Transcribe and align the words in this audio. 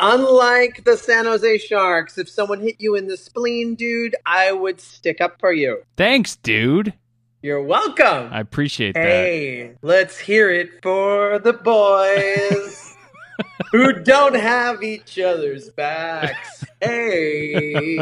unlike 0.00 0.84
the 0.84 0.96
San 0.96 1.24
Jose 1.24 1.58
Sharks, 1.58 2.18
if 2.18 2.28
someone 2.28 2.60
hit 2.60 2.76
you 2.78 2.94
in 2.94 3.06
the 3.06 3.16
spleen, 3.16 3.74
dude, 3.74 4.16
I 4.26 4.52
would 4.52 4.80
stick 4.80 5.20
up 5.20 5.40
for 5.40 5.52
you. 5.52 5.82
Thanks, 5.96 6.36
dude. 6.36 6.94
You're 7.42 7.62
welcome. 7.62 8.30
I 8.32 8.40
appreciate 8.40 8.94
that. 8.94 9.02
hey, 9.02 9.74
let's 9.82 10.18
hear 10.18 10.50
it 10.50 10.82
for 10.82 11.38
the 11.38 11.52
boys 11.52 12.96
who 13.72 13.92
don't 14.02 14.34
have 14.34 14.82
each 14.82 15.18
other's 15.18 15.68
backs. 15.70 16.64
Hey, 16.80 17.98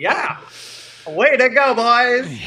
yeah. 0.00 0.38
Way 1.06 1.36
to 1.36 1.48
go, 1.48 1.74
boys. 1.74 2.38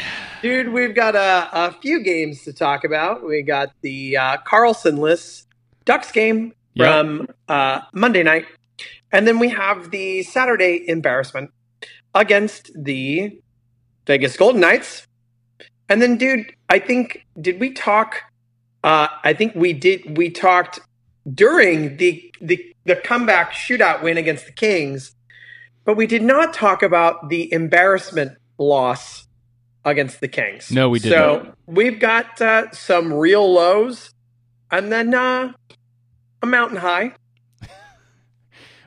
Dude, 0.42 0.70
we've 0.74 0.94
got 0.94 1.16
a, 1.16 1.50
a 1.54 1.72
few 1.82 2.04
games 2.04 2.44
to 2.44 2.54
talk 2.54 2.84
about. 2.84 3.26
We 3.26 3.42
got 3.42 3.72
the 3.82 4.18
uh, 4.18 4.38
Karlsson-less 4.46 5.48
Ducks 5.86 6.12
game 6.12 6.54
Yep. 6.74 6.88
from 6.88 7.28
uh, 7.48 7.82
Monday 7.94 8.24
night. 8.24 8.46
And 9.12 9.28
then 9.28 9.40
we 9.40 9.50
have 9.50 9.92
the 9.92 10.24
Saturday 10.24 10.84
embarrassment 10.88 11.52
against 12.16 12.72
the 12.76 13.40
Vegas 14.08 14.38
Golden 14.38 14.62
Knights. 14.62 15.06
And 15.90 16.02
then, 16.02 16.18
dude, 16.18 16.46
I 16.70 16.80
think, 16.80 17.26
did 17.40 17.60
we 17.60 17.72
talk? 17.74 18.22
Uh, 18.84 19.08
I 19.24 19.34
think 19.34 19.54
we 19.56 19.74
did. 19.74 20.18
We 20.18 20.30
talked 20.30 20.80
during 21.34 21.98
the, 21.98 22.34
the, 22.42 22.74
the 22.86 22.96
comeback 22.96 23.52
shootout 23.52 24.02
win 24.02 24.18
against 24.18 24.46
the 24.46 24.52
Kings, 24.54 25.14
but 25.84 25.98
we 25.98 26.08
did 26.08 26.24
not 26.24 26.54
talk 26.54 26.82
about 26.82 27.30
the 27.30 27.52
embarrassment 27.54 28.38
loss 28.58 29.28
against 29.84 30.22
the 30.22 30.28
Kings. 30.28 30.72
No, 30.72 30.90
we 30.90 31.00
did 31.00 31.12
So 31.12 31.44
not. 31.44 31.58
we've 31.68 32.00
got 32.00 32.42
uh, 32.42 32.72
some 32.72 33.12
real 33.14 33.52
lows 33.52 34.12
and 34.72 34.92
then 34.92 35.14
uh, 35.14 35.52
a 36.42 36.46
mountain 36.46 36.78
high. 36.78 37.14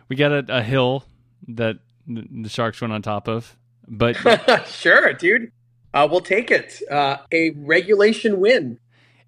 We 0.08 0.16
got 0.16 0.32
a, 0.32 0.44
a 0.58 0.62
hill 0.62 1.04
that 1.48 1.76
the 2.06 2.48
Sharks 2.48 2.80
went 2.80 2.92
on 2.92 3.00
top 3.00 3.26
of, 3.26 3.56
but 3.88 4.16
sure, 4.68 5.14
dude. 5.14 5.50
Uh, 5.94 6.06
we'll 6.10 6.20
take 6.20 6.50
it. 6.50 6.78
Uh, 6.90 7.16
a 7.32 7.50
regulation 7.56 8.38
win. 8.38 8.78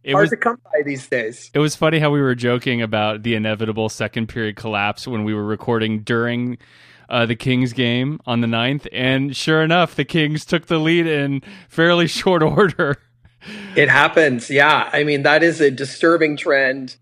it 0.04 0.12
Hard 0.12 0.24
was 0.24 0.30
to 0.30 0.36
come 0.36 0.58
by 0.64 0.82
these 0.84 1.06
days. 1.08 1.50
it 1.54 1.60
was 1.60 1.74
funny 1.77 1.98
how 1.98 2.10
we 2.10 2.20
were 2.20 2.34
joking 2.34 2.82
about 2.82 3.22
the 3.22 3.34
inevitable 3.34 3.88
second 3.88 4.28
period 4.28 4.56
collapse 4.56 5.06
when 5.08 5.24
we 5.24 5.32
were 5.32 5.44
recording 5.47 6.00
during 6.02 6.58
uh, 7.08 7.24
the 7.24 7.36
Kings 7.36 7.72
game 7.72 8.20
on 8.27 8.42
the 8.42 8.47
9th. 8.47 8.86
and 8.92 9.34
sure 9.34 9.62
enough, 9.62 9.94
the 9.94 10.04
Kings 10.04 10.44
took 10.44 10.66
the 10.66 10.78
lead 10.78 11.06
in 11.06 11.41
fairly 11.70 12.06
short 12.20 12.42
order. 12.42 12.98
It 13.77 13.88
happens. 13.88 14.50
Yeah. 14.50 14.91
I 14.92 15.04
mean, 15.04 15.22
that 15.22 15.42
is 15.42 15.60
a 15.60 15.70
disturbing 15.70 16.36
trend. 16.36 16.97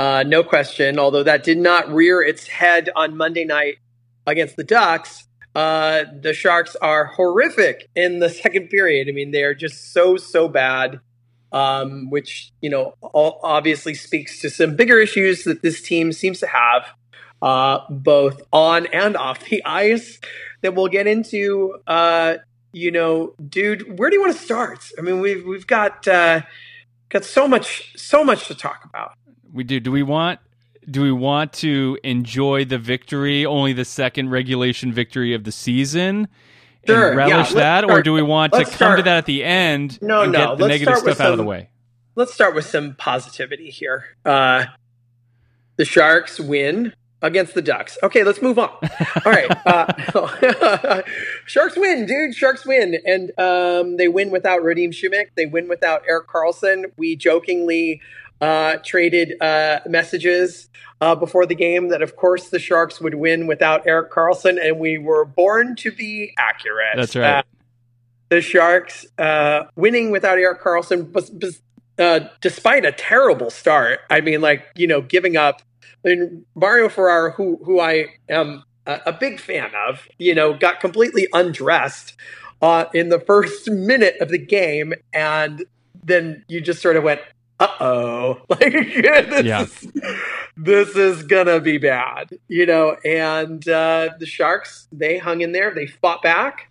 Uh, 0.00 0.22
no 0.22 0.42
question. 0.42 0.98
Although 0.98 1.24
that 1.24 1.44
did 1.44 1.58
not 1.58 1.92
rear 1.92 2.22
its 2.22 2.46
head 2.46 2.88
on 2.96 3.18
Monday 3.18 3.44
night 3.44 3.76
against 4.26 4.56
the 4.56 4.64
Ducks. 4.64 5.28
Uh, 5.54 6.04
the 6.22 6.32
Sharks 6.32 6.74
are 6.76 7.04
horrific 7.04 7.86
in 7.94 8.18
the 8.18 8.30
second 8.42 8.68
period. 8.70 9.08
I 9.08 9.12
mean, 9.12 9.30
they're 9.30 9.52
just 9.52 9.92
so, 9.92 10.16
so 10.16 10.48
bad. 10.48 11.00
Um, 11.52 12.08
which, 12.08 12.50
you 12.62 12.70
know, 12.70 12.94
obviously 13.02 13.92
speaks 13.92 14.40
to 14.40 14.48
some 14.48 14.74
bigger 14.74 14.98
issues 15.00 15.44
that 15.44 15.60
this 15.60 15.82
team 15.82 16.12
seems 16.12 16.38
to 16.40 16.46
have, 16.46 16.86
uh, 17.42 17.80
both 17.90 18.40
on 18.52 18.86
and 18.86 19.18
off 19.18 19.44
the 19.50 19.62
ice 19.66 20.18
that 20.62 20.74
we'll 20.74 20.88
get 20.88 21.08
into. 21.08 21.76
Uh, 21.86 22.36
you 22.72 22.90
know, 22.90 23.34
dude, 23.46 23.98
where 23.98 24.08
do 24.08 24.16
you 24.16 24.22
want 24.22 24.34
to 24.34 24.40
start? 24.40 24.78
I 24.96 25.02
mean, 25.02 25.20
we've 25.20 25.44
we've 25.44 25.66
got 25.66 26.06
uh, 26.06 26.42
got 27.08 27.24
so 27.24 27.48
much 27.48 27.92
so 27.96 28.22
much 28.22 28.46
to 28.46 28.54
talk 28.54 28.84
about. 28.84 29.14
We 29.52 29.64
do. 29.64 29.80
Do 29.80 29.90
we 29.92 30.02
want? 30.02 30.40
Do 30.90 31.02
we 31.02 31.12
want 31.12 31.52
to 31.54 31.98
enjoy 32.02 32.64
the 32.64 32.78
victory, 32.78 33.44
only 33.46 33.72
the 33.72 33.84
second 33.84 34.30
regulation 34.30 34.92
victory 34.92 35.34
of 35.34 35.44
the 35.44 35.52
season, 35.52 36.26
Sure, 36.86 37.08
and 37.08 37.16
relish 37.16 37.32
let's 37.32 37.54
that, 37.54 37.84
or 37.84 38.02
do 38.02 38.12
we 38.12 38.22
want 38.22 38.52
to 38.54 38.64
come 38.64 38.72
start- 38.72 38.96
to 38.98 39.02
that 39.04 39.18
at 39.18 39.26
the 39.26 39.44
end 39.44 40.00
No, 40.00 40.22
and 40.22 40.32
no, 40.32 40.48
get 40.50 40.58
the 40.58 40.68
negative 40.68 40.96
start 40.96 41.16
stuff 41.16 41.20
out 41.20 41.32
of 41.32 41.36
the 41.38 41.42
some- 41.42 41.46
way? 41.46 41.68
Let's 42.16 42.34
start 42.34 42.54
with 42.54 42.66
some 42.66 42.94
positivity 42.96 43.70
here. 43.70 44.04
Uh, 44.24 44.64
the 45.76 45.84
Sharks 45.84 46.40
win 46.40 46.92
against 47.22 47.54
the 47.54 47.62
Ducks. 47.62 47.96
Okay, 48.02 48.24
let's 48.24 48.42
move 48.42 48.58
on. 48.58 48.70
All 49.24 49.32
right, 49.32 49.50
uh, 49.66 51.02
Sharks 51.46 51.76
win, 51.76 52.06
dude. 52.06 52.34
Sharks 52.34 52.66
win, 52.66 52.96
and 53.04 53.30
um, 53.38 53.96
they 53.96 54.08
win 54.08 54.30
without 54.30 54.62
Radim 54.62 54.88
Simek. 54.90 55.26
They 55.36 55.46
win 55.46 55.68
without 55.68 56.02
Erik 56.08 56.26
Karlsson. 56.28 56.86
We 56.96 57.16
jokingly 57.16 58.00
uh, 58.40 58.76
traded 58.84 59.40
uh, 59.40 59.80
messages 59.86 60.68
uh, 61.00 61.14
before 61.14 61.46
the 61.46 61.54
game 61.54 61.88
that, 61.88 62.02
of 62.02 62.16
course, 62.16 62.50
the 62.50 62.58
Sharks 62.58 63.00
would 63.00 63.14
win 63.14 63.46
without 63.46 63.86
Erik 63.86 64.10
Karlsson, 64.10 64.62
and 64.62 64.78
we 64.78 64.98
were 64.98 65.24
born 65.24 65.76
to 65.76 65.92
be 65.92 66.34
accurate. 66.38 66.96
That's 66.96 67.16
right. 67.16 67.38
Uh, 67.38 67.42
the 68.28 68.40
Sharks 68.40 69.06
uh, 69.18 69.64
winning 69.76 70.10
without 70.10 70.38
Erik 70.38 70.62
Karlsson, 70.62 71.10
but, 71.10 71.30
uh, 71.98 72.28
despite 72.40 72.84
a 72.84 72.92
terrible 72.92 73.50
start. 73.50 74.00
I 74.08 74.20
mean, 74.20 74.40
like 74.40 74.64
you 74.76 74.86
know, 74.86 75.00
giving 75.00 75.36
up. 75.36 75.62
I 76.04 76.08
mean, 76.08 76.46
Mario 76.54 76.88
Ferraro, 76.88 77.32
who 77.32 77.60
who 77.64 77.78
I 77.80 78.06
am 78.28 78.62
a, 78.86 79.00
a 79.06 79.12
big 79.12 79.40
fan 79.40 79.70
of, 79.88 80.08
you 80.18 80.34
know, 80.34 80.54
got 80.54 80.80
completely 80.80 81.28
undressed 81.32 82.14
uh, 82.62 82.86
in 82.94 83.08
the 83.08 83.20
first 83.20 83.70
minute 83.70 84.16
of 84.20 84.28
the 84.28 84.38
game, 84.38 84.94
and 85.12 85.64
then 86.02 86.44
you 86.48 86.60
just 86.60 86.80
sort 86.80 86.96
of 86.96 87.04
went, 87.04 87.20
"Uh 87.60 87.68
oh, 87.80 88.38
like 88.48 88.72
this 88.72 89.44
Yeah. 89.44 89.62
is 89.62 89.88
this 90.56 90.96
is 90.96 91.22
gonna 91.22 91.60
be 91.60 91.78
bad," 91.78 92.30
you 92.48 92.66
know. 92.66 92.96
And 93.04 93.66
uh, 93.68 94.10
the 94.18 94.26
Sharks, 94.26 94.88
they 94.90 95.18
hung 95.18 95.42
in 95.42 95.52
there, 95.52 95.72
they 95.72 95.86
fought 95.86 96.22
back, 96.22 96.70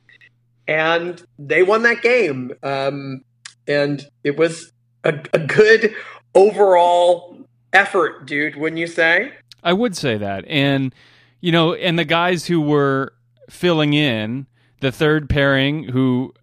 and 0.68 1.24
they 1.38 1.64
won 1.64 1.84
that 1.84 2.02
game. 2.02 2.52
Um, 2.64 3.24
and 3.68 4.06
it 4.24 4.38
was 4.38 4.72
a, 5.04 5.14
a 5.34 5.40
good 5.40 5.94
overall 6.36 7.38
effort, 7.74 8.26
dude. 8.26 8.56
Wouldn't 8.56 8.80
you 8.80 8.88
say? 8.88 9.34
I 9.64 9.74
would 9.74 9.96
say 9.96 10.18
that. 10.18 10.46
And, 10.48 10.94
you 11.42 11.52
know, 11.52 11.74
and 11.74 12.00
the 12.00 12.06
guys 12.06 12.48
who 12.48 12.62
were 12.62 13.14
filling 13.50 13.94
in, 13.94 14.48
the 14.82 14.92
third 14.92 15.30
pairing 15.30 15.84
who, 15.84 16.34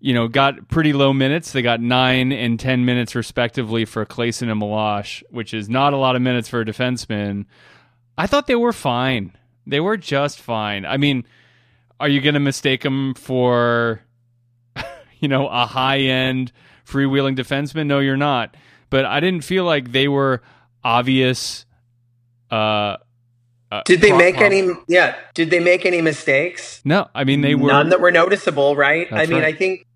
you 0.00 0.14
know, 0.14 0.28
got 0.28 0.68
pretty 0.68 0.92
low 0.92 1.12
minutes, 1.12 1.52
they 1.52 1.62
got 1.62 1.80
nine 1.80 2.32
and 2.32 2.58
10 2.58 2.84
minutes 2.84 3.14
respectively 3.14 3.84
for 3.84 4.06
Clayson 4.06 4.50
and 4.50 4.60
Meloche, 4.60 5.22
which 5.30 5.52
is 5.52 5.68
not 5.68 5.92
a 5.92 5.96
lot 5.96 6.16
of 6.16 6.22
minutes 6.22 6.48
for 6.48 6.60
a 6.60 6.64
defenseman. 6.64 7.44
I 8.16 8.26
thought 8.26 8.46
they 8.46 8.56
were 8.56 8.72
fine. 8.72 9.36
They 9.66 9.78
were 9.78 9.98
just 9.98 10.40
fine. 10.40 10.86
I 10.86 10.96
mean, 10.96 11.24
are 12.00 12.08
you 12.08 12.22
going 12.22 12.34
to 12.34 12.40
mistake 12.40 12.82
them 12.82 13.12
for, 13.12 14.00
you 15.20 15.28
know, 15.28 15.48
a 15.48 15.66
high 15.66 15.98
end 15.98 16.50
freewheeling 16.86 17.36
defenseman? 17.36 17.86
No, 17.86 17.98
you're 17.98 18.16
not. 18.16 18.56
But 18.88 19.04
I 19.04 19.20
didn't 19.20 19.44
feel 19.44 19.64
like 19.64 19.92
they 19.92 20.08
were 20.08 20.42
obvious. 20.82 21.66
Uh, 22.50 22.96
uh, 23.70 23.82
Did 23.84 24.00
they 24.00 24.12
make 24.12 24.38
any? 24.38 24.68
Yeah. 24.88 25.14
Did 25.34 25.50
they 25.50 25.60
make 25.60 25.86
any 25.86 26.00
mistakes? 26.00 26.80
No, 26.84 27.08
I 27.14 27.22
mean 27.24 27.42
they 27.42 27.54
were. 27.54 27.68
none 27.68 27.90
that 27.90 28.00
were 28.00 28.10
noticeable, 28.10 28.74
right? 28.74 29.06
I 29.12 29.26
mean, 29.26 29.42
right. 29.42 29.44
I 29.44 29.52
think 29.52 29.86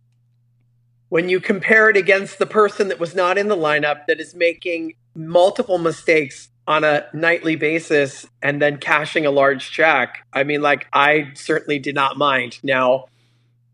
when 1.14 1.28
you 1.28 1.38
compare 1.38 1.88
it 1.88 1.96
against 1.96 2.40
the 2.40 2.46
person 2.46 2.88
that 2.88 2.98
was 2.98 3.14
not 3.14 3.38
in 3.38 3.46
the 3.46 3.56
lineup 3.56 4.04
that 4.06 4.18
is 4.18 4.34
making 4.34 4.94
multiple 5.14 5.78
mistakes 5.78 6.48
on 6.66 6.82
a 6.82 7.06
nightly 7.12 7.54
basis 7.54 8.26
and 8.42 8.60
then 8.60 8.78
cashing 8.78 9.24
a 9.24 9.30
large 9.30 9.70
check, 9.70 10.26
I 10.32 10.42
mean, 10.42 10.60
like 10.60 10.88
I 10.92 11.30
certainly 11.34 11.78
did 11.78 11.94
not 11.94 12.18
mind. 12.18 12.58
Now, 12.64 13.04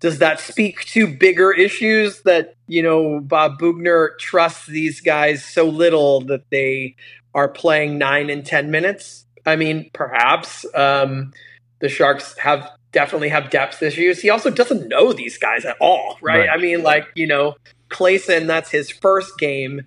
does 0.00 0.18
that 0.18 0.38
speak 0.38 0.84
to 0.88 1.06
bigger 1.06 1.50
issues 1.50 2.20
that 2.24 2.56
you 2.66 2.82
know 2.82 3.20
Bob 3.20 3.58
Boughner 3.58 4.18
trusts 4.18 4.66
these 4.66 5.00
guys 5.00 5.42
so 5.42 5.64
little 5.64 6.20
that 6.26 6.44
they 6.50 6.94
are 7.34 7.48
playing 7.48 7.96
nine 7.96 8.28
and 8.28 8.44
ten 8.44 8.70
minutes? 8.70 9.24
I 9.46 9.56
mean, 9.56 9.88
perhaps 9.94 10.66
um, 10.74 11.32
the 11.78 11.88
Sharks 11.88 12.36
have 12.36 12.70
definitely 12.92 13.28
have 13.28 13.50
depth 13.50 13.82
issues. 13.82 14.20
He 14.20 14.30
also 14.30 14.50
doesn't 14.50 14.88
know 14.88 15.12
these 15.12 15.38
guys 15.38 15.64
at 15.64 15.76
all, 15.80 16.18
right? 16.20 16.40
Right. 16.40 16.48
I 16.50 16.56
mean, 16.56 16.82
like 16.82 17.06
you 17.14 17.26
know, 17.26 17.56
Clayson, 17.88 18.46
that's 18.46 18.70
his 18.70 18.90
first 18.90 19.38
game 19.38 19.86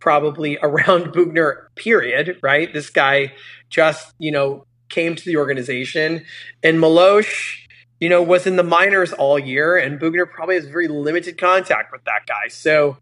probably 0.00 0.58
around 0.62 1.12
Boughner. 1.12 1.68
Period. 1.74 2.38
Right? 2.42 2.72
This 2.72 2.90
guy 2.90 3.32
just 3.70 4.12
you 4.18 4.30
know 4.30 4.66
came 4.88 5.14
to 5.14 5.24
the 5.24 5.36
organization, 5.36 6.24
and 6.62 6.78
Meloche 6.78 7.64
you 8.00 8.08
know, 8.10 8.22
was 8.22 8.46
in 8.46 8.56
the 8.56 8.62
minors 8.62 9.14
all 9.14 9.38
year, 9.38 9.78
and 9.78 9.98
Boughner 9.98 10.26
probably 10.30 10.56
has 10.56 10.66
very 10.66 10.88
limited 10.88 11.38
contact 11.38 11.92
with 11.92 12.04
that 12.04 12.26
guy. 12.26 12.48
So, 12.48 12.98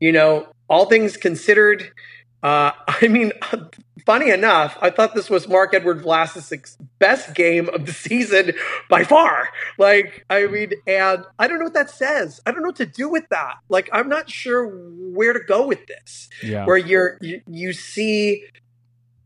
you 0.00 0.12
know, 0.12 0.46
all 0.68 0.86
things 0.86 1.18
considered, 1.18 1.92
uh, 2.42 2.72
I 2.88 3.08
mean, 3.08 3.32
funny 4.06 4.30
enough, 4.30 4.78
I 4.80 4.90
thought 4.90 5.14
this 5.14 5.28
was 5.28 5.48
Marc-Edouard 5.48 6.02
Vlasic's 6.02 6.78
best 6.98 7.34
game 7.34 7.68
of 7.68 7.86
the 7.86 7.92
season 8.06 8.52
by 8.88 9.04
far. 9.04 9.48
Like, 9.78 10.24
I 10.30 10.46
mean, 10.46 10.72
and 10.86 11.24
I 11.38 11.48
don't 11.48 11.58
know 11.58 11.64
what 11.64 11.74
that 11.74 11.90
says. 11.90 12.40
I 12.46 12.52
don't 12.52 12.62
know 12.62 12.68
what 12.68 12.76
to 12.76 12.86
do 12.86 13.08
with 13.08 13.28
that. 13.30 13.56
Like, 13.68 13.90
I'm 13.92 14.08
not 14.08 14.30
sure 14.30 14.66
where 14.66 15.32
to 15.32 15.40
go 15.40 15.66
with 15.66 15.86
this. 15.86 16.28
Yeah. 16.42 16.64
Where 16.64 16.76
you're 16.76 17.18
you, 17.20 17.42
you 17.46 17.72
see 17.72 18.44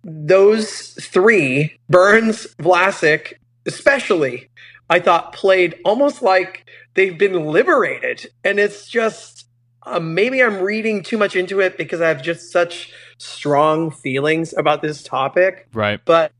those 0.02 0.92
three, 0.94 1.78
Burns, 1.90 2.46
Vlasic, 2.56 3.34
especially, 3.66 4.48
I 4.88 4.98
thought 4.98 5.34
played 5.34 5.78
almost 5.84 6.22
like 6.22 6.68
they've 6.94 7.16
been 7.16 7.46
liberated. 7.46 8.30
And 8.42 8.58
it's 8.58 8.88
just 8.88 9.39
um, 9.84 10.14
maybe 10.14 10.42
I'm 10.42 10.60
reading 10.60 11.02
too 11.02 11.18
much 11.18 11.36
into 11.36 11.60
it 11.60 11.78
because 11.78 12.00
I 12.00 12.08
have 12.08 12.22
just 12.22 12.52
such 12.52 12.92
strong 13.18 13.90
feelings 13.90 14.54
about 14.56 14.82
this 14.82 15.02
topic. 15.02 15.68
Right. 15.72 16.00
But 16.04 16.32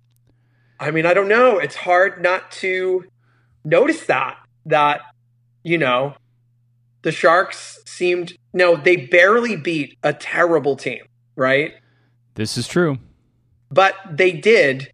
I 0.79 0.91
mean, 0.91 1.07
I 1.07 1.15
don't 1.15 1.29
know. 1.29 1.59
It's 1.59 1.77
hard 1.77 2.23
not 2.23 2.51
to 2.53 3.05
notice 3.65 4.07
that, 4.07 4.39
that, 4.67 5.03
you 5.63 5.79
know, 5.79 6.15
the 7.03 7.13
Sharks 7.13 7.81
seemed, 7.87 8.37
no, 8.53 8.77
they 8.77 8.97
barely 8.97 9.57
beat 9.57 9.99
a 10.03 10.13
terrible 10.13 10.77
team, 10.77 11.03
right? 11.37 11.75
This 12.35 12.57
is 12.57 12.67
true. 12.67 12.99
But 13.71 13.95
they 14.11 14.33
did. 14.33 14.93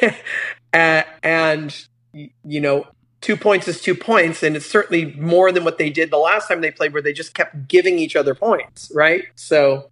and, 0.72 1.86
you 2.12 2.60
know, 2.60 2.86
two 3.20 3.36
points 3.36 3.68
is 3.68 3.80
two 3.80 3.94
points, 3.94 4.42
and 4.42 4.56
it's 4.56 4.66
certainly 4.66 5.14
more 5.16 5.52
than 5.52 5.64
what 5.64 5.78
they 5.78 5.90
did 5.90 6.10
the 6.10 6.18
last 6.18 6.48
time 6.48 6.60
they 6.60 6.70
played, 6.70 6.92
where 6.92 7.02
they 7.02 7.12
just 7.12 7.34
kept 7.34 7.68
giving 7.68 7.98
each 7.98 8.16
other 8.16 8.34
points, 8.34 8.90
right? 8.94 9.24
So 9.34 9.90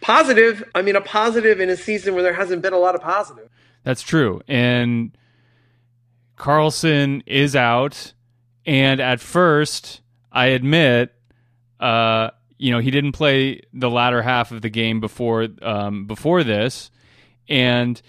positive. 0.00 0.64
I 0.74 0.82
mean, 0.82 0.96
a 0.96 1.00
positive 1.00 1.60
in 1.60 1.68
a 1.68 1.76
season 1.76 2.14
where 2.14 2.22
there 2.22 2.34
hasn't 2.34 2.62
been 2.62 2.72
a 2.72 2.78
lot 2.78 2.94
of 2.94 3.00
positive. 3.00 3.48
That's 3.84 4.02
true. 4.02 4.40
And 4.48 5.16
Karlsson 6.36 7.22
is 7.26 7.54
out, 7.56 8.12
and 8.64 9.00
at 9.00 9.20
first, 9.20 10.00
I 10.30 10.46
admit, 10.46 11.14
uh, 11.80 12.30
you 12.58 12.70
know, 12.70 12.78
he 12.78 12.90
didn't 12.90 13.12
play 13.12 13.62
the 13.72 13.90
latter 13.90 14.22
half 14.22 14.52
of 14.52 14.62
the 14.62 14.70
game 14.70 15.00
before 15.00 15.48
um, 15.62 16.06
before 16.06 16.44
this, 16.44 16.90
and 17.48 18.00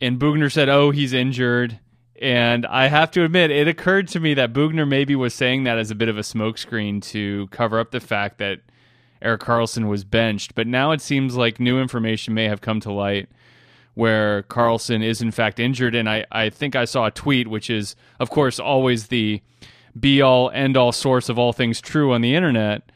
and 0.00 0.18
Boughner 0.18 0.50
said, 0.50 0.68
"Oh, 0.68 0.90
he's 0.90 1.12
injured." 1.12 1.78
And 2.20 2.64
I 2.66 2.86
have 2.86 3.10
to 3.12 3.24
admit, 3.24 3.50
it 3.50 3.66
occurred 3.66 4.08
to 4.08 4.20
me 4.20 4.34
that 4.34 4.52
Boughner 4.52 4.86
maybe 4.86 5.16
was 5.16 5.34
saying 5.34 5.64
that 5.64 5.78
as 5.78 5.90
a 5.90 5.94
bit 5.94 6.08
of 6.08 6.16
a 6.16 6.22
smokescreen 6.22 7.02
to 7.10 7.48
cover 7.48 7.80
up 7.80 7.90
the 7.90 8.00
fact 8.00 8.38
that 8.38 8.60
Erik 9.20 9.40
Karlsson 9.40 9.88
was 9.88 10.04
benched. 10.04 10.54
But 10.54 10.66
now 10.66 10.92
it 10.92 11.00
seems 11.00 11.34
like 11.34 11.58
new 11.58 11.80
information 11.80 12.34
may 12.34 12.44
have 12.44 12.60
come 12.60 12.80
to 12.80 12.92
light 12.92 13.28
where 13.94 14.42
Karlsson 14.44 15.04
is 15.04 15.22
in 15.22 15.30
fact 15.30 15.58
injured. 15.58 15.94
And 15.94 16.08
I, 16.08 16.26
I 16.30 16.50
think 16.50 16.76
I 16.76 16.84
saw 16.84 17.06
a 17.06 17.10
tweet, 17.10 17.48
which 17.48 17.70
is, 17.70 17.96
of 18.20 18.30
course, 18.30 18.58
always 18.60 19.08
the 19.08 19.40
be 19.98 20.20
all 20.20 20.50
end 20.50 20.76
all 20.76 20.92
source 20.92 21.28
of 21.28 21.38
all 21.38 21.52
things 21.52 21.80
true 21.80 22.12
on 22.12 22.20
the 22.20 22.34
internet. 22.34 22.90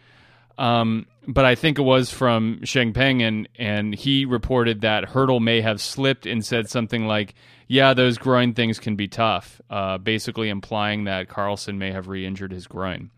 Um, 0.58 1.06
but 1.28 1.44
I 1.44 1.54
think 1.54 1.78
it 1.78 1.82
was 1.82 2.10
from 2.10 2.64
Sheng 2.64 2.94
Peng, 2.94 3.22
and, 3.22 3.46
and 3.56 3.94
he 3.94 4.24
reported 4.24 4.80
that 4.80 5.04
Hertl 5.04 5.42
may 5.42 5.60
have 5.60 5.78
slipped 5.78 6.24
and 6.24 6.44
said 6.44 6.70
something 6.70 7.06
like, 7.06 7.34
yeah, 7.66 7.92
those 7.92 8.16
groin 8.16 8.54
things 8.54 8.80
can 8.80 8.96
be 8.96 9.08
tough, 9.08 9.60
uh, 9.68 9.98
basically 9.98 10.48
implying 10.48 11.04
that 11.04 11.28
Karlsson 11.28 11.76
may 11.76 11.92
have 11.92 12.08
re 12.08 12.24
injured 12.24 12.50
his 12.50 12.66
groin. 12.66 13.10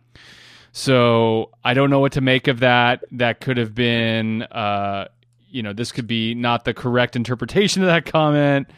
So 0.73 1.51
I 1.65 1.73
don't 1.73 1.89
know 1.89 2.01
what 2.01 2.13
to 2.13 2.21
make 2.21 2.49
of 2.49 2.59
that. 2.61 3.05
That 3.13 3.41
could 3.41 3.59
have 3.59 3.77
been, 3.77 4.43
uh, 4.43 5.07
you 5.49 5.63
know, 5.63 5.73
this 5.73 5.93
could 5.93 6.09
be 6.09 6.35
not 6.35 6.65
the 6.65 6.75
correct 6.75 7.15
interpretation 7.15 7.83
of 7.83 7.87
that 7.87 8.07
comment. 8.07 8.69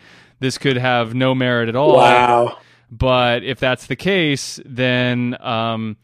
This 0.41 0.59
could 0.59 0.77
have 0.77 1.15
no 1.15 1.35
merit 1.35 1.71
at 1.71 1.77
all. 1.77 1.97
Wow. 1.97 2.59
But 2.91 3.45
if 3.45 3.59
that's 3.59 3.87
the 3.87 3.97
case, 3.97 4.61
then, 4.67 5.41
um, 5.41 5.97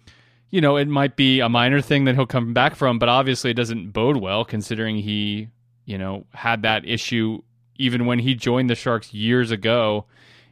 you 0.51 0.61
know, 0.61 0.77
it 0.77 0.89
might 0.89 1.17
be 1.17 1.41
a 1.41 1.49
minor 1.49 1.81
thing 1.81 2.05
that 2.05 2.15
he'll 2.15 2.27
come 2.27 2.55
back 2.55 2.75
from, 2.75 2.99
but 2.99 3.09
obviously 3.09 3.51
it 3.51 3.55
doesn't 3.55 3.91
bode 3.91 4.17
well 4.17 4.45
considering 4.45 4.97
he, 4.97 5.49
you 5.85 5.99
know, 5.99 6.25
had 6.33 6.63
that 6.63 6.87
issue 6.87 7.43
even 7.77 8.07
when 8.07 8.19
he 8.19 8.35
joined 8.35 8.69
the 8.71 8.75
Sharks 8.75 9.13
years 9.13 9.51
ago. 9.51 10.07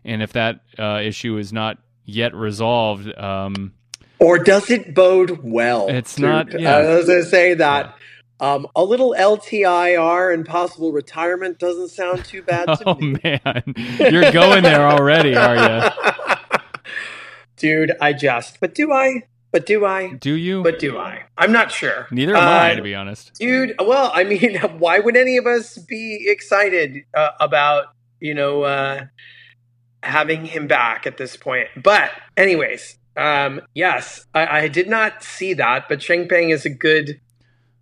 And 0.04 0.22
if 0.22 0.32
that 0.34 0.60
uh, 0.78 1.00
issue 1.02 1.36
is 1.38 1.52
not 1.52 1.78
yet 2.04 2.34
resolved, 2.34 3.12
um, 3.18 3.72
or 4.18 4.38
does 4.38 4.70
it 4.70 4.94
bode 4.94 5.42
well? 5.42 5.88
It's 5.88 6.18
not. 6.18 6.58
Yeah. 6.58 6.76
I 6.76 6.96
was 6.96 7.06
going 7.06 7.22
to 7.22 7.28
say 7.28 7.54
that 7.54 7.94
yeah. 8.40 8.54
um, 8.54 8.66
a 8.74 8.82
little 8.84 9.14
LTIR 9.18 10.32
and 10.32 10.46
possible 10.46 10.92
retirement 10.92 11.58
doesn't 11.58 11.88
sound 11.88 12.24
too 12.24 12.42
bad 12.42 12.66
to 12.66 12.82
oh, 12.86 12.94
me. 12.94 13.18
man, 13.22 13.74
you're 13.98 14.30
going 14.32 14.62
there 14.62 14.86
already, 14.86 15.36
are 15.36 15.56
you? 15.56 16.58
Dude, 17.56 17.92
I 18.00 18.12
just. 18.12 18.60
But 18.60 18.74
do 18.74 18.92
I? 18.92 19.24
But 19.56 19.64
do 19.64 19.86
I? 19.86 20.12
Do 20.12 20.34
you? 20.34 20.62
But 20.62 20.78
do 20.78 20.98
I? 20.98 21.22
I'm 21.38 21.50
not 21.50 21.72
sure. 21.72 22.08
Neither 22.10 22.36
am 22.36 22.46
uh, 22.46 22.60
I, 22.60 22.74
to 22.74 22.82
be 22.82 22.94
honest. 22.94 23.32
Dude, 23.40 23.74
well, 23.78 24.10
I 24.12 24.22
mean, 24.22 24.56
why 24.78 24.98
would 24.98 25.16
any 25.16 25.38
of 25.38 25.46
us 25.46 25.78
be 25.78 26.26
excited 26.28 27.04
uh, 27.14 27.30
about, 27.40 27.86
you 28.20 28.34
know, 28.34 28.64
uh, 28.64 29.06
having 30.02 30.44
him 30.44 30.66
back 30.66 31.06
at 31.06 31.16
this 31.16 31.38
point? 31.38 31.68
But, 31.74 32.10
anyways, 32.36 32.98
um, 33.16 33.62
yes, 33.72 34.26
I, 34.34 34.64
I, 34.64 34.68
did 34.68 34.90
not 34.90 35.22
see 35.24 35.54
that, 35.54 35.88
but 35.88 36.02
Sheng 36.02 36.28
Peng 36.28 36.50
is 36.50 36.66
a 36.66 36.70
good 36.70 37.18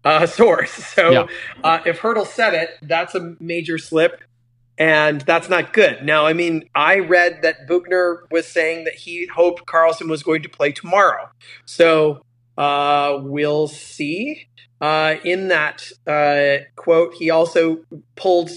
uh, 0.05 0.27
source. 0.29 0.71
So 0.71 1.11
yeah. 1.11 1.27
Uh, 1.65 1.81
if 1.85 1.99
Hertl 1.99 2.25
said 2.25 2.55
it, 2.55 2.71
that's 2.83 3.17
a 3.17 3.35
major 3.41 3.79
slip 3.79 4.21
and 4.79 5.21
that's 5.21 5.49
not 5.49 5.73
good. 5.73 6.05
Now, 6.05 6.27
I 6.27 6.33
mean, 6.33 6.69
I 6.75 6.99
read 6.99 7.43
that 7.43 7.69
Boughner 7.69 8.25
was 8.31 8.47
saying 8.47 8.85
that 8.85 8.95
he 8.95 9.27
hoped 9.27 9.67
Karlsson 9.67 10.09
was 10.09 10.23
going 10.23 10.43
to 10.43 10.49
play 10.49 10.73
tomorrow. 10.73 11.29
So 11.65 12.23
uh, 12.59 13.19
we'll 13.23 13.69
see. 13.69 14.49
Uh, 14.81 15.17
in 15.25 15.49
that 15.49 15.91
uh, 16.07 16.65
quote, 16.77 17.15
he 17.15 17.31
also 17.31 17.85
pulled, 18.17 18.51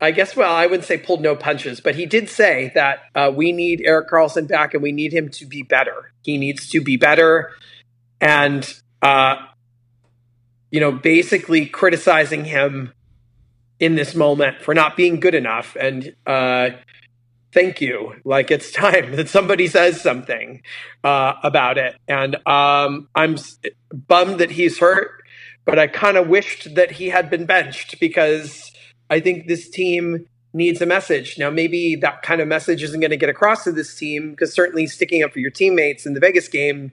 I 0.00 0.12
guess, 0.12 0.36
well, 0.36 0.54
I 0.54 0.66
wouldn't 0.66 0.84
say 0.84 0.98
pulled 0.98 1.20
no 1.20 1.34
punches, 1.34 1.80
but 1.80 1.96
he 1.96 2.06
did 2.06 2.28
say 2.28 2.70
that 2.74 3.00
uh, 3.14 3.32
we 3.34 3.50
need 3.52 3.82
Erik 3.84 4.08
Karlsson 4.08 4.46
back 4.46 4.72
and 4.72 4.82
we 4.82 4.92
need 4.92 5.12
him 5.12 5.28
to 5.30 5.46
be 5.46 5.62
better. 5.62 6.12
He 6.22 6.38
needs 6.38 6.68
to 6.70 6.80
be 6.80 6.96
better. 6.96 7.50
And, 8.20 8.72
uh, 9.02 9.36
you 10.70 10.78
know, 10.78 10.92
basically 10.92 11.66
criticizing 11.66 12.44
him 12.44 12.92
in 13.82 13.96
this 13.96 14.14
moment 14.14 14.62
for 14.62 14.74
not 14.74 14.96
being 14.96 15.18
good 15.18 15.34
enough 15.34 15.76
and 15.78 16.14
uh, 16.24 16.70
thank 17.52 17.80
you. 17.80 18.14
Like 18.24 18.50
it's 18.50 18.70
time 18.70 19.12
that 19.16 19.28
somebody 19.28 19.66
says 19.66 20.00
something 20.00 20.62
uh, 21.02 21.34
about 21.42 21.78
it. 21.78 21.96
And 22.06 22.36
um, 22.46 23.08
i'm 23.14 23.36
bummed 23.92 24.38
that 24.38 24.52
he's 24.52 24.78
hurt 24.78 25.10
but 25.64 25.78
i 25.78 25.86
kind 25.86 26.16
of 26.16 26.28
wished 26.28 26.74
that 26.74 26.92
he 26.92 27.10
had 27.10 27.30
been 27.30 27.46
benched 27.46 28.00
because 28.00 28.72
i 29.10 29.20
think 29.20 29.46
this 29.46 29.68
team 29.68 30.26
needs 30.54 30.82
a 30.82 30.86
message. 30.86 31.38
Now 31.38 31.50
maybe 31.50 31.96
that 31.96 32.22
kind 32.22 32.40
of 32.40 32.48
message 32.48 32.82
isn't 32.82 33.00
going 33.00 33.10
to 33.10 33.16
get 33.16 33.28
across 33.28 33.64
to 33.64 33.72
this 33.72 33.94
team 33.94 34.30
because 34.30 34.52
certainly 34.52 34.86
sticking 34.86 35.22
up 35.22 35.32
for 35.32 35.38
your 35.38 35.50
teammates 35.50 36.06
in 36.06 36.14
the 36.14 36.20
vegas 36.20 36.48
game 36.48 36.92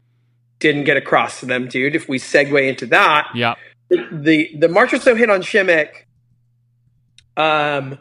didn't 0.59 0.83
get 0.85 0.97
across 0.97 1.39
to 1.39 1.45
them 1.45 1.67
dude 1.67 1.95
if 1.95 2.07
we 2.07 2.19
segue 2.19 2.67
into 2.67 2.85
that. 2.87 3.27
Yeah. 3.35 3.55
The 3.89 4.07
the, 4.11 4.57
the 4.57 4.67
Marchessault 4.67 5.17
hit 5.17 5.29
on 5.29 5.41
Simek 5.41 6.05
um, 7.39 7.97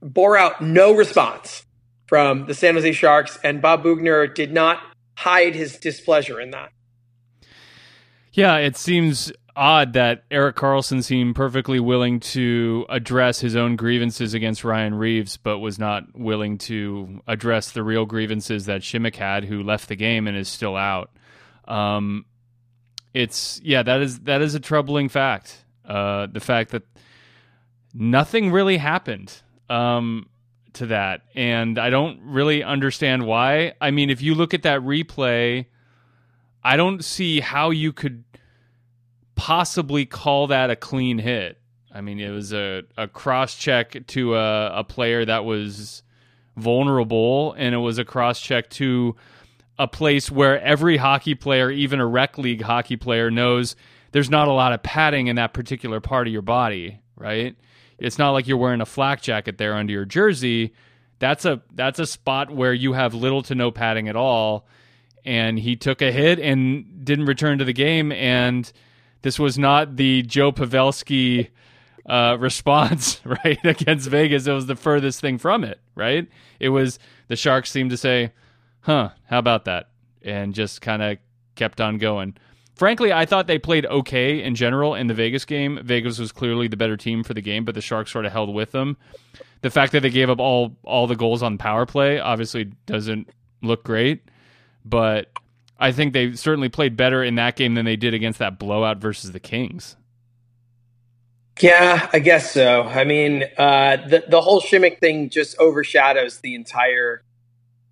bore 0.00 0.36
out 0.38 0.62
no 0.62 0.94
response 0.94 1.66
from 2.06 2.46
the 2.46 2.54
San 2.54 2.74
Jose 2.74 2.92
Sharks, 2.92 3.38
and 3.42 3.60
Bob 3.60 3.82
Boughner 3.82 4.32
did 4.32 4.52
not 4.52 4.78
hide 5.16 5.54
his 5.54 5.76
displeasure 5.78 6.40
in 6.40 6.50
that. 6.50 6.70
Yeah, 8.32 8.56
it 8.56 8.76
seems 8.76 9.32
odd 9.54 9.92
that 9.92 10.24
Erik 10.30 10.56
Karlsson 10.56 11.04
seemed 11.04 11.34
perfectly 11.34 11.80
willing 11.80 12.20
to 12.20 12.86
address 12.88 13.40
his 13.40 13.54
own 13.56 13.76
grievances 13.76 14.32
against 14.32 14.64
Ryan 14.64 14.94
Reaves, 14.94 15.36
but 15.36 15.58
was 15.58 15.78
not 15.78 16.04
willing 16.14 16.58
to 16.58 17.20
address 17.26 17.72
the 17.72 17.82
real 17.82 18.06
grievances 18.06 18.66
that 18.66 18.82
Simek 18.82 19.16
had, 19.16 19.44
who 19.44 19.62
left 19.62 19.88
the 19.88 19.96
game 19.96 20.26
and 20.26 20.36
is 20.36 20.48
still 20.48 20.76
out. 20.76 21.10
Um, 21.66 22.24
it's 23.12 23.60
yeah, 23.62 23.82
that 23.82 24.00
is 24.00 24.20
that 24.20 24.40
is 24.40 24.54
a 24.54 24.60
troubling 24.60 25.08
fact. 25.08 25.58
Uh, 25.84 26.26
the 26.26 26.40
fact 26.40 26.70
that 26.70 26.82
nothing 27.94 28.50
really 28.50 28.76
happened 28.76 29.32
um, 29.68 30.28
to 30.74 30.86
that. 30.86 31.22
And 31.34 31.78
I 31.78 31.90
don't 31.90 32.20
really 32.22 32.62
understand 32.62 33.26
why. 33.26 33.74
I 33.80 33.90
mean, 33.90 34.10
if 34.10 34.22
you 34.22 34.34
look 34.34 34.54
at 34.54 34.62
that 34.62 34.80
replay, 34.80 35.66
I 36.62 36.76
don't 36.76 37.04
see 37.04 37.40
how 37.40 37.70
you 37.70 37.92
could 37.92 38.24
possibly 39.34 40.06
call 40.06 40.46
that 40.48 40.70
a 40.70 40.76
clean 40.76 41.18
hit. 41.18 41.58
I 41.94 42.00
mean, 42.00 42.20
it 42.20 42.30
was 42.30 42.52
a, 42.52 42.84
a 42.96 43.06
cross 43.06 43.56
check 43.56 44.06
to 44.08 44.36
a, 44.36 44.78
a 44.78 44.84
player 44.84 45.24
that 45.24 45.44
was 45.44 46.02
vulnerable, 46.56 47.54
and 47.58 47.74
it 47.74 47.78
was 47.78 47.98
a 47.98 48.04
cross 48.04 48.40
check 48.40 48.70
to 48.70 49.16
a 49.78 49.88
place 49.88 50.30
where 50.30 50.60
every 50.60 50.96
hockey 50.96 51.34
player, 51.34 51.70
even 51.70 52.00
a 52.00 52.06
rec 52.06 52.38
league 52.38 52.62
hockey 52.62 52.96
player, 52.96 53.30
knows 53.30 53.74
there's 54.12 54.30
not 54.30 54.48
a 54.48 54.52
lot 54.52 54.72
of 54.72 54.82
padding 54.82 55.26
in 55.26 55.36
that 55.36 55.52
particular 55.52 56.00
part 56.00 56.26
of 56.26 56.32
your 56.32 56.42
body, 56.42 57.00
right? 57.16 57.56
It's 58.02 58.18
not 58.18 58.30
like 58.30 58.48
you're 58.48 58.56
wearing 58.56 58.80
a 58.80 58.86
flak 58.86 59.22
jacket 59.22 59.58
there 59.58 59.74
under 59.74 59.92
your 59.92 60.04
jersey. 60.04 60.74
That's 61.18 61.44
a 61.44 61.62
that's 61.72 61.98
a 61.98 62.06
spot 62.06 62.50
where 62.50 62.74
you 62.74 62.94
have 62.94 63.14
little 63.14 63.42
to 63.44 63.54
no 63.54 63.70
padding 63.70 64.08
at 64.08 64.16
all. 64.16 64.66
And 65.24 65.58
he 65.58 65.76
took 65.76 66.02
a 66.02 66.10
hit 66.10 66.40
and 66.40 67.04
didn't 67.04 67.26
return 67.26 67.58
to 67.58 67.64
the 67.64 67.72
game. 67.72 68.10
And 68.10 68.70
this 69.22 69.38
was 69.38 69.56
not 69.56 69.94
the 69.94 70.22
Joe 70.22 70.50
Pavelski 70.50 71.50
uh, 72.06 72.36
response, 72.40 73.20
right, 73.24 73.64
against 73.64 74.08
Vegas. 74.08 74.48
It 74.48 74.52
was 74.52 74.66
the 74.66 74.74
furthest 74.74 75.20
thing 75.20 75.38
from 75.38 75.62
it, 75.62 75.80
right? 75.94 76.28
It 76.58 76.70
was 76.70 76.98
the 77.28 77.36
Sharks 77.36 77.70
seemed 77.70 77.90
to 77.90 77.96
say, 77.96 78.32
huh, 78.80 79.10
how 79.26 79.38
about 79.38 79.64
that? 79.66 79.90
And 80.22 80.54
just 80.54 80.80
kind 80.80 81.02
of 81.02 81.18
kept 81.54 81.80
on 81.80 81.98
going. 81.98 82.36
Frankly, 82.74 83.12
I 83.12 83.26
thought 83.26 83.46
they 83.46 83.58
played 83.58 83.86
okay 83.86 84.42
in 84.42 84.54
general 84.54 84.94
in 84.94 85.06
the 85.06 85.14
Vegas 85.14 85.44
game. 85.44 85.78
Vegas 85.84 86.18
was 86.18 86.32
clearly 86.32 86.68
the 86.68 86.76
better 86.76 86.96
team 86.96 87.22
for 87.22 87.34
the 87.34 87.42
game, 87.42 87.64
but 87.64 87.74
the 87.74 87.80
Sharks 87.80 88.10
sort 88.10 88.24
of 88.24 88.32
held 88.32 88.52
with 88.52 88.72
them. 88.72 88.96
The 89.60 89.70
fact 89.70 89.92
that 89.92 90.00
they 90.00 90.10
gave 90.10 90.30
up 90.30 90.40
all 90.40 90.76
all 90.82 91.06
the 91.06 91.14
goals 91.14 91.42
on 91.42 91.58
power 91.58 91.86
play 91.86 92.18
obviously 92.18 92.64
doesn't 92.86 93.28
look 93.62 93.84
great, 93.84 94.22
but 94.84 95.30
I 95.78 95.92
think 95.92 96.12
they 96.12 96.32
certainly 96.32 96.68
played 96.68 96.96
better 96.96 97.22
in 97.22 97.34
that 97.36 97.56
game 97.56 97.74
than 97.74 97.84
they 97.84 97.96
did 97.96 98.14
against 98.14 98.38
that 98.38 98.58
blowout 98.58 98.98
versus 98.98 99.32
the 99.32 99.40
Kings. 99.40 99.96
Yeah, 101.60 102.08
I 102.12 102.18
guess 102.18 102.50
so. 102.50 102.82
I 102.82 103.04
mean, 103.04 103.44
uh, 103.58 103.96
the 104.08 104.24
the 104.28 104.40
whole 104.40 104.60
Simek 104.60 104.98
thing 104.98 105.28
just 105.28 105.58
overshadows 105.58 106.40
the 106.40 106.54
entire 106.54 107.22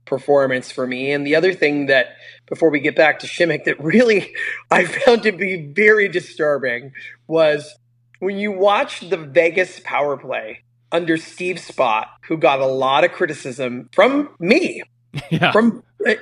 performance 0.06 0.70
for 0.70 0.87
me. 0.87 1.12
And 1.12 1.26
the 1.26 1.37
other 1.37 1.54
thing 1.54 1.87
that, 1.87 2.16
before 2.50 2.69
we 2.71 2.80
get 2.80 2.95
back 2.97 3.21
to 3.21 3.26
Simek, 3.26 3.64
that 3.64 3.80
really 3.83 4.35
I 4.71 4.85
found 4.85 5.23
to 5.23 5.33
be 5.33 5.73
very 5.75 6.09
disturbing 6.09 6.92
was 7.26 7.75
when 8.19 8.37
you 8.37 8.52
watch 8.52 9.00
the 9.09 9.16
Vegas 9.16 9.80
power 9.80 10.19
play 10.19 10.64
under 10.92 11.16
Steve 11.16 11.57
Spott, 11.57 12.07
who 12.26 12.37
got 12.37 12.61
a 12.61 12.66
lot 12.66 13.04
of 13.04 13.12
criticism 13.12 13.88
from 13.95 14.28
me, 14.38 14.83
Yeah. 15.30 15.52
from 15.52 15.83
i- 16.07 16.19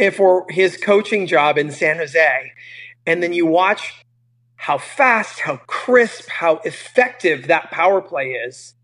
i- 0.00 0.10
for 0.10 0.46
his 0.50 0.76
coaching 0.76 1.26
job 1.26 1.58
in 1.58 1.72
San 1.72 1.96
Jose, 1.96 2.52
and 3.06 3.22
then 3.22 3.32
you 3.32 3.46
watch 3.46 4.04
how 4.56 4.76
fast, 4.76 5.40
how 5.40 5.56
crisp, 5.66 6.28
how 6.28 6.56
effective 6.64 7.46
that 7.48 7.70
power 7.70 8.02
play 8.02 8.26
is. 8.32 8.74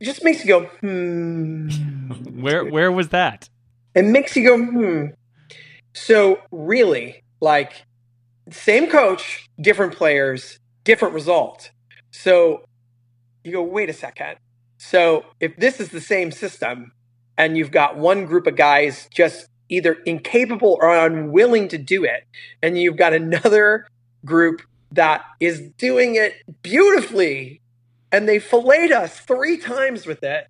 It 0.00 0.06
just 0.06 0.24
makes 0.24 0.40
you 0.42 0.48
go, 0.48 0.64
hmm. 0.80 1.68
where 2.40 2.64
where 2.64 2.90
was 2.90 3.10
that? 3.10 3.50
It 3.94 4.06
makes 4.06 4.34
you 4.34 4.44
go, 4.48 4.56
hmm. 4.58 5.06
So 5.92 6.38
really, 6.50 7.22
like, 7.40 7.84
same 8.50 8.90
coach, 8.90 9.48
different 9.60 9.94
players, 9.94 10.58
different 10.84 11.14
result. 11.14 11.70
So 12.10 12.64
you 13.44 13.52
go, 13.52 13.62
wait 13.62 13.88
a 13.88 13.92
second. 13.92 14.36
So 14.78 15.24
if 15.40 15.56
this 15.56 15.80
is 15.80 15.90
the 15.90 16.00
same 16.00 16.32
system, 16.32 16.92
and 17.38 17.56
you've 17.56 17.70
got 17.70 17.96
one 17.96 18.26
group 18.26 18.46
of 18.46 18.56
guys 18.56 19.08
just 19.14 19.46
either 19.68 19.94
incapable 20.04 20.78
or 20.80 20.94
unwilling 20.94 21.68
to 21.68 21.78
do 21.78 22.04
it, 22.04 22.24
and 22.62 22.76
you've 22.76 22.96
got 22.96 23.12
another 23.12 23.86
group 24.24 24.62
that 24.92 25.22
is 25.38 25.70
doing 25.78 26.16
it 26.16 26.34
beautifully, 26.62 27.60
and 28.10 28.28
they 28.28 28.38
filleted 28.38 28.92
us 28.92 29.20
three 29.20 29.56
times 29.56 30.06
with 30.06 30.22
it. 30.22 30.48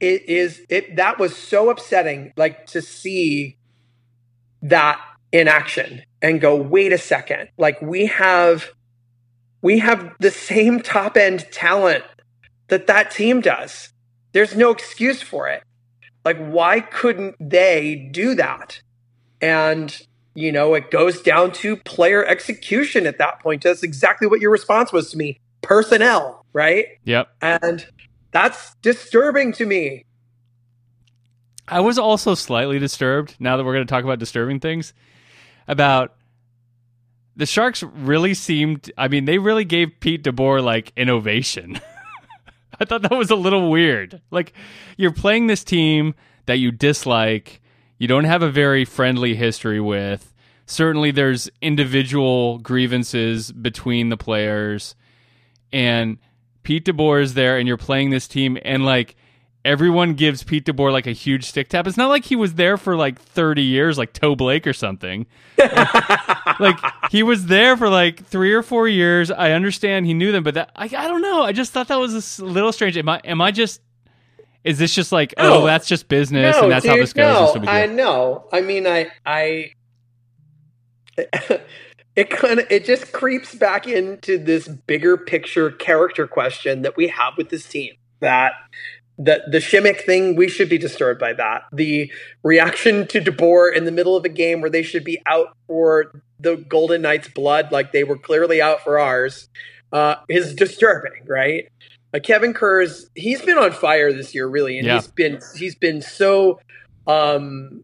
It 0.00 0.28
is 0.28 0.62
it 0.68 0.96
that 0.96 1.18
was 1.18 1.36
so 1.36 1.68
upsetting, 1.70 2.32
like 2.36 2.66
to 2.66 2.80
see 2.80 3.57
that 4.62 5.00
in 5.32 5.48
action 5.48 6.02
and 6.22 6.40
go, 6.40 6.56
wait 6.56 6.92
a 6.92 6.98
second, 6.98 7.48
like 7.58 7.80
we 7.82 8.06
have 8.06 8.70
we 9.60 9.78
have 9.80 10.14
the 10.20 10.30
same 10.30 10.80
top 10.80 11.16
end 11.16 11.46
talent 11.50 12.04
that 12.68 12.86
that 12.86 13.10
team 13.10 13.40
does. 13.40 13.92
There's 14.32 14.54
no 14.54 14.70
excuse 14.70 15.22
for 15.22 15.48
it. 15.48 15.62
Like, 16.24 16.38
why 16.38 16.80
couldn't 16.80 17.36
they 17.40 18.08
do 18.12 18.34
that? 18.34 18.80
And, 19.40 19.98
you 20.34 20.52
know, 20.52 20.74
it 20.74 20.90
goes 20.90 21.22
down 21.22 21.52
to 21.52 21.76
player 21.76 22.24
execution 22.24 23.06
at 23.06 23.18
that 23.18 23.40
point. 23.40 23.62
That's 23.62 23.82
exactly 23.82 24.28
what 24.28 24.40
your 24.40 24.50
response 24.50 24.92
was 24.92 25.10
to 25.10 25.16
me 25.16 25.38
personnel, 25.62 26.44
right? 26.52 26.86
Yep. 27.04 27.28
And 27.42 27.86
that's 28.30 28.74
disturbing 28.76 29.52
to 29.54 29.66
me. 29.66 30.04
I 31.70 31.80
was 31.80 31.98
also 31.98 32.34
slightly 32.34 32.78
disturbed 32.78 33.36
now 33.38 33.56
that 33.56 33.64
we're 33.64 33.74
going 33.74 33.86
to 33.86 33.90
talk 33.90 34.04
about 34.04 34.18
disturbing 34.18 34.60
things 34.60 34.94
about 35.66 36.14
the 37.36 37.46
Sharks 37.46 37.82
really 37.82 38.34
seemed 38.34 38.90
I 38.98 39.08
mean 39.08 39.24
they 39.24 39.38
really 39.38 39.64
gave 39.64 40.00
Pete 40.00 40.24
DeBoer 40.24 40.62
like 40.62 40.92
innovation. 40.96 41.80
I 42.80 42.84
thought 42.84 43.02
that 43.02 43.16
was 43.16 43.30
a 43.30 43.36
little 43.36 43.70
weird. 43.70 44.20
Like 44.30 44.52
you're 44.96 45.12
playing 45.12 45.46
this 45.46 45.64
team 45.64 46.14
that 46.46 46.58
you 46.58 46.72
dislike, 46.72 47.60
you 47.98 48.08
don't 48.08 48.24
have 48.24 48.42
a 48.42 48.50
very 48.50 48.84
friendly 48.84 49.34
history 49.34 49.80
with. 49.80 50.32
Certainly 50.66 51.12
there's 51.12 51.48
individual 51.60 52.58
grievances 52.58 53.52
between 53.52 54.08
the 54.08 54.16
players 54.16 54.94
and 55.72 56.18
Pete 56.62 56.84
DeBoer 56.84 57.22
is 57.22 57.34
there 57.34 57.58
and 57.58 57.68
you're 57.68 57.76
playing 57.76 58.10
this 58.10 58.28
team 58.28 58.58
and 58.62 58.84
like 58.84 59.16
everyone 59.64 60.14
gives 60.14 60.42
Pete 60.42 60.64
DeBoer 60.64 60.92
like 60.92 61.06
a 61.06 61.12
huge 61.12 61.44
stick 61.44 61.68
tap. 61.68 61.86
It's 61.86 61.96
not 61.96 62.08
like 62.08 62.24
he 62.24 62.36
was 62.36 62.54
there 62.54 62.76
for 62.76 62.96
like 62.96 63.20
30 63.20 63.62
years 63.62 63.98
like 63.98 64.12
Toe 64.12 64.34
Blake 64.34 64.66
or 64.66 64.72
something. 64.72 65.26
like 66.60 66.78
he 67.10 67.22
was 67.22 67.46
there 67.46 67.76
for 67.76 67.88
like 67.88 68.24
3 68.26 68.52
or 68.52 68.62
4 68.62 68.88
years. 68.88 69.30
I 69.30 69.52
understand 69.52 70.06
he 70.06 70.14
knew 70.14 70.32
them, 70.32 70.42
but 70.42 70.54
that 70.54 70.70
I, 70.76 70.84
I 70.84 71.08
don't 71.08 71.22
know. 71.22 71.42
I 71.42 71.52
just 71.52 71.72
thought 71.72 71.88
that 71.88 71.98
was 71.98 72.38
a 72.38 72.44
little 72.44 72.72
strange. 72.72 72.96
Am 72.96 73.08
I 73.08 73.20
am 73.24 73.40
I 73.40 73.50
just 73.50 73.80
is 74.64 74.78
this 74.78 74.94
just 74.94 75.12
like 75.12 75.34
oh 75.38 75.64
that's 75.64 75.86
just 75.86 76.08
business 76.08 76.56
and 76.56 76.70
that's 76.70 76.86
how 76.86 76.96
this 76.96 77.12
goes? 77.12 77.54
No, 77.54 77.62
no 77.62 77.70
I 77.70 77.86
know. 77.86 78.48
I 78.52 78.60
mean, 78.60 78.86
I, 78.86 79.10
I, 79.24 79.72
it 82.16 82.30
kind 82.30 82.60
of, 82.60 82.66
it 82.70 82.84
just 82.84 83.12
creeps 83.12 83.54
back 83.54 83.86
into 83.86 84.38
this 84.38 84.68
bigger 84.68 85.16
picture 85.16 85.70
character 85.70 86.26
question 86.26 86.82
that 86.82 86.96
we 86.96 87.08
have 87.08 87.34
with 87.36 87.48
this 87.48 87.66
team. 87.66 87.94
That 88.20 88.52
the 89.18 89.42
the 89.50 89.58
Simek 89.58 90.02
thing, 90.02 90.36
we 90.36 90.48
should 90.48 90.68
be 90.68 90.78
disturbed 90.78 91.18
by 91.20 91.32
that. 91.34 91.64
The 91.72 92.10
reaction 92.44 93.06
to 93.08 93.20
DeBoer 93.20 93.74
in 93.74 93.84
the 93.84 93.90
middle 93.92 94.16
of 94.16 94.24
a 94.24 94.28
game 94.28 94.60
where 94.60 94.70
they 94.70 94.82
should 94.82 95.04
be 95.04 95.20
out 95.26 95.48
for 95.66 96.12
the 96.38 96.56
Golden 96.56 97.02
Knights' 97.02 97.28
blood, 97.28 97.72
like 97.72 97.92
they 97.92 98.04
were 98.04 98.16
clearly 98.16 98.62
out 98.62 98.80
for 98.82 98.98
ours, 99.00 99.48
uh, 99.92 100.16
is 100.28 100.54
disturbing, 100.54 101.24
right? 101.26 101.68
Uh, 102.14 102.20
Kevin 102.20 102.54
Kurz 102.54 103.10
he's 103.16 103.42
been 103.42 103.58
on 103.58 103.72
fire 103.72 104.12
this 104.12 104.34
year, 104.34 104.46
really, 104.46 104.78
and 104.78 104.86
Yeah. 104.86 104.94
he's 104.94 105.08
been 105.08 105.40
he's 105.56 105.74
been 105.74 106.00
so, 106.00 106.60
um, 107.08 107.82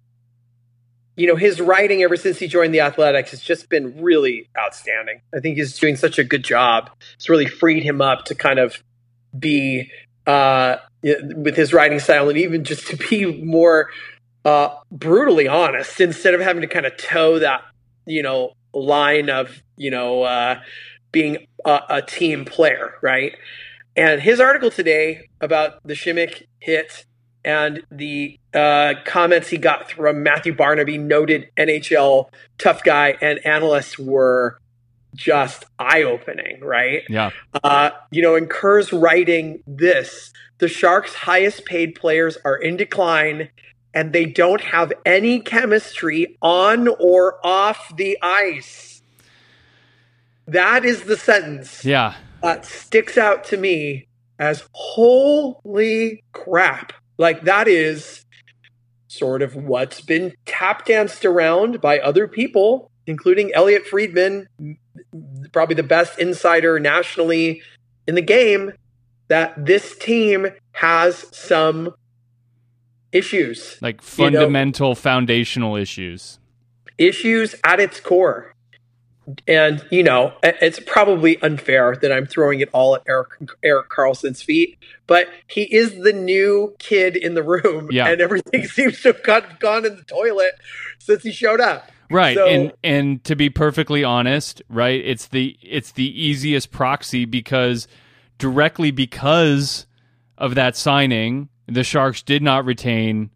you 1.16 1.26
know, 1.26 1.36
his 1.36 1.60
writing 1.60 2.02
ever 2.02 2.16
since 2.16 2.38
he 2.38 2.46
joined 2.46 2.72
the 2.72 2.80
Athletics 2.80 3.32
has 3.32 3.40
just 3.40 3.68
been 3.68 4.00
really 4.02 4.48
outstanding. 4.58 5.20
I 5.34 5.40
think 5.40 5.56
he's 5.56 5.76
doing 5.78 5.96
such 5.96 6.18
a 6.18 6.24
good 6.24 6.44
job. 6.44 6.90
It's 7.14 7.28
really 7.28 7.46
freed 7.46 7.82
him 7.82 8.00
up 8.00 8.24
to 8.26 8.34
kind 8.34 8.58
of 8.58 8.82
be 9.38 9.90
uh, 10.26 10.76
with 11.36 11.56
his 11.56 11.72
writing 11.72 11.98
style, 11.98 12.28
and 12.28 12.38
even 12.38 12.64
just 12.64 12.86
to 12.88 12.96
be 12.96 13.42
more 13.42 13.90
uh, 14.44 14.74
brutally 14.90 15.48
honest 15.48 16.00
instead 16.00 16.34
of 16.34 16.40
having 16.40 16.62
to 16.62 16.68
kind 16.68 16.86
of 16.86 16.96
toe 16.96 17.38
that 17.38 17.62
you 18.06 18.22
know 18.22 18.52
line 18.72 19.30
of 19.30 19.62
you 19.76 19.90
know 19.90 20.22
uh, 20.22 20.60
being 21.12 21.46
a, 21.64 21.80
a 21.88 22.02
team 22.02 22.44
player, 22.44 22.94
right? 23.02 23.36
And 23.96 24.20
his 24.20 24.40
article 24.40 24.70
today 24.70 25.28
about 25.40 25.82
the 25.84 25.94
Simek 25.94 26.42
hit 26.58 27.04
and 27.44 27.82
the 27.90 28.38
uh, 28.54 28.94
comments 29.04 29.48
he 29.48 29.58
got 29.58 29.90
from 29.90 30.22
Matthew 30.22 30.54
Barnaby, 30.54 30.98
noted 30.98 31.50
NHL 31.56 32.30
tough 32.58 32.82
guy 32.82 33.16
and 33.20 33.38
analyst, 33.44 33.98
were 33.98 34.58
just 35.14 35.64
eye 35.78 36.02
opening, 36.02 36.60
right? 36.60 37.02
Yeah. 37.08 37.30
Uh, 37.62 37.90
you 38.10 38.22
know, 38.22 38.34
and 38.34 38.48
Kurz 38.50 38.92
writing 38.92 39.62
this 39.66 40.32
the 40.58 40.68
Sharks' 40.68 41.14
highest 41.14 41.64
paid 41.64 41.94
players 41.94 42.38
are 42.44 42.56
in 42.56 42.76
decline 42.76 43.48
and 43.92 44.12
they 44.12 44.24
don't 44.24 44.60
have 44.60 44.92
any 45.04 45.40
chemistry 45.40 46.36
on 46.42 46.88
or 46.88 47.38
off 47.44 47.94
the 47.96 48.18
ice. 48.22 49.02
That 50.46 50.84
is 50.84 51.02
the 51.04 51.16
sentence 51.16 51.84
Yeah. 51.84 52.14
that 52.42 52.64
sticks 52.64 53.16
out 53.16 53.44
to 53.44 53.56
me 53.56 54.06
as 54.38 54.64
holy 54.72 56.22
crap. 56.32 56.92
Like 57.18 57.42
that 57.44 57.68
is 57.68 58.24
sort 59.08 59.42
of 59.42 59.54
what's 59.54 60.00
been 60.00 60.34
tap 60.44 60.84
danced 60.86 61.24
around 61.24 61.80
by 61.80 61.98
other 62.00 62.26
people, 62.26 62.90
including 63.06 63.52
Elliotte 63.54 63.86
Friedman, 63.86 64.48
probably 65.52 65.74
the 65.74 65.82
best 65.82 66.18
insider 66.18 66.78
nationally 66.80 67.62
in 68.06 68.14
the 68.14 68.22
game, 68.22 68.72
that 69.28 69.66
this 69.66 69.96
team 69.98 70.48
has 70.72 71.26
some 71.36 71.94
issues, 73.12 73.78
like 73.80 73.96
You 74.18 74.30
know- 74.30 74.40
fundamental 74.40 74.94
foundational 74.94 75.76
issues. 75.76 76.38
issues 76.98 77.54
at 77.64 77.80
its 77.80 78.00
core. 78.00 78.52
And 79.48 79.82
you 79.90 80.02
know, 80.02 80.34
it's 80.42 80.78
probably 80.80 81.40
unfair 81.40 81.96
that 82.02 82.12
I'm 82.12 82.26
throwing 82.26 82.60
it 82.60 82.68
all 82.74 82.94
at 82.94 83.02
Erik 83.08 83.30
Erik 83.62 83.88
Karlsson's 83.88 84.42
feet, 84.42 84.76
but 85.06 85.28
he 85.46 85.62
is 85.74 85.96
the 86.02 86.12
new 86.12 86.74
kid 86.78 87.16
in 87.16 87.32
the 87.34 87.42
room, 87.42 87.88
Yeah. 87.90 88.08
and 88.08 88.20
everything 88.20 88.66
seems 88.68 89.00
to 89.02 89.12
have 89.12 89.22
got, 89.22 89.60
gone 89.60 89.86
in 89.86 89.96
the 89.96 90.02
toilet 90.02 90.52
since 90.98 91.22
he 91.22 91.32
showed 91.32 91.60
up. 91.60 91.90
Right. 92.10 92.36
So- 92.36 92.46
and 92.46 92.72
and 92.82 93.24
to 93.24 93.36
be 93.36 93.50
perfectly 93.50 94.04
honest, 94.04 94.62
right, 94.68 95.00
it's 95.04 95.28
the 95.28 95.56
it's 95.62 95.92
the 95.92 96.08
easiest 96.20 96.70
proxy 96.70 97.24
because 97.24 97.88
directly 98.38 98.90
because 98.90 99.86
of 100.36 100.54
that 100.56 100.76
signing, 100.76 101.48
the 101.66 101.84
Sharks 101.84 102.22
did 102.22 102.42
not 102.42 102.64
retain 102.64 103.30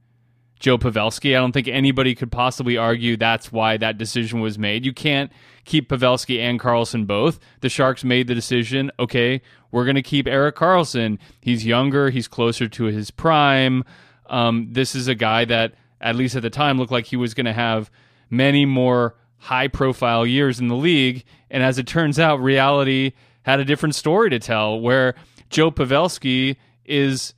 Joe 0.59 0.77
Pavelski. 0.77 1.37
I 1.37 1.41
don't 1.41 1.53
think 1.53 1.69
anybody 1.69 2.15
could 2.15 2.33
possibly 2.33 2.77
argue 2.77 3.17
that's 3.17 3.53
why 3.53 3.77
that 3.77 3.97
decision 3.97 4.41
was 4.41 4.59
made. 4.59 4.85
You 4.85 4.93
can't 4.93 5.31
keep 5.65 5.89
Pavelski 5.89 6.41
and 6.41 6.59
Karlsson 6.59 7.07
both. 7.07 7.39
The 7.61 7.69
Sharks 7.69 8.03
made 8.03 8.27
the 8.27 8.35
decision, 8.35 8.91
okay, 8.99 9.41
we're 9.71 9.85
going 9.85 9.95
to 9.95 10.03
keep 10.03 10.27
Erik 10.27 10.57
Karlsson. 10.57 11.19
He's 11.41 11.65
younger, 11.65 12.11
he's 12.11 12.27
closer 12.27 12.67
to 12.69 12.85
his 12.85 13.11
prime. 13.13 13.85
Um, 14.29 14.69
this 14.73 14.95
is 14.97 15.07
a 15.07 15.15
guy 15.15 15.45
that, 15.45 15.75
at 16.01 16.17
least 16.17 16.35
at 16.35 16.43
the 16.43 16.51
time, 16.51 16.77
looked 16.79 16.93
like 16.93 17.07
he 17.07 17.17
was 17.17 17.35
going 17.35 17.47
to 17.47 17.53
have 17.53 17.91
many 18.31 18.65
more 18.65 19.17
high 19.39 19.69
profile 19.69 20.27
years 20.27 20.59
in 20.61 20.69
the 20.69 20.75
league. 20.77 21.25
And 21.51 21.63
as 21.63 21.79
it 21.79 21.87
turns 21.87 22.19
out, 22.19 22.41
reality 22.41 23.13
had 23.43 23.61
a 23.61 23.65
different 23.65 23.95
story 23.95 24.31
to 24.31 24.39
tell 24.39 24.79
where 24.81 25.15
Joe 25.51 25.71
Pavelski 25.71 26.57
is 26.85 27.35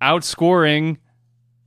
outscoring 0.00 0.98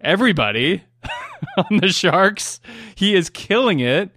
everybody 0.02 0.84
on 1.58 1.78
the 1.78 1.90
Sharks. 1.90 2.60
He 2.96 3.16
is 3.16 3.30
killing 3.30 3.80
it. 3.80 4.12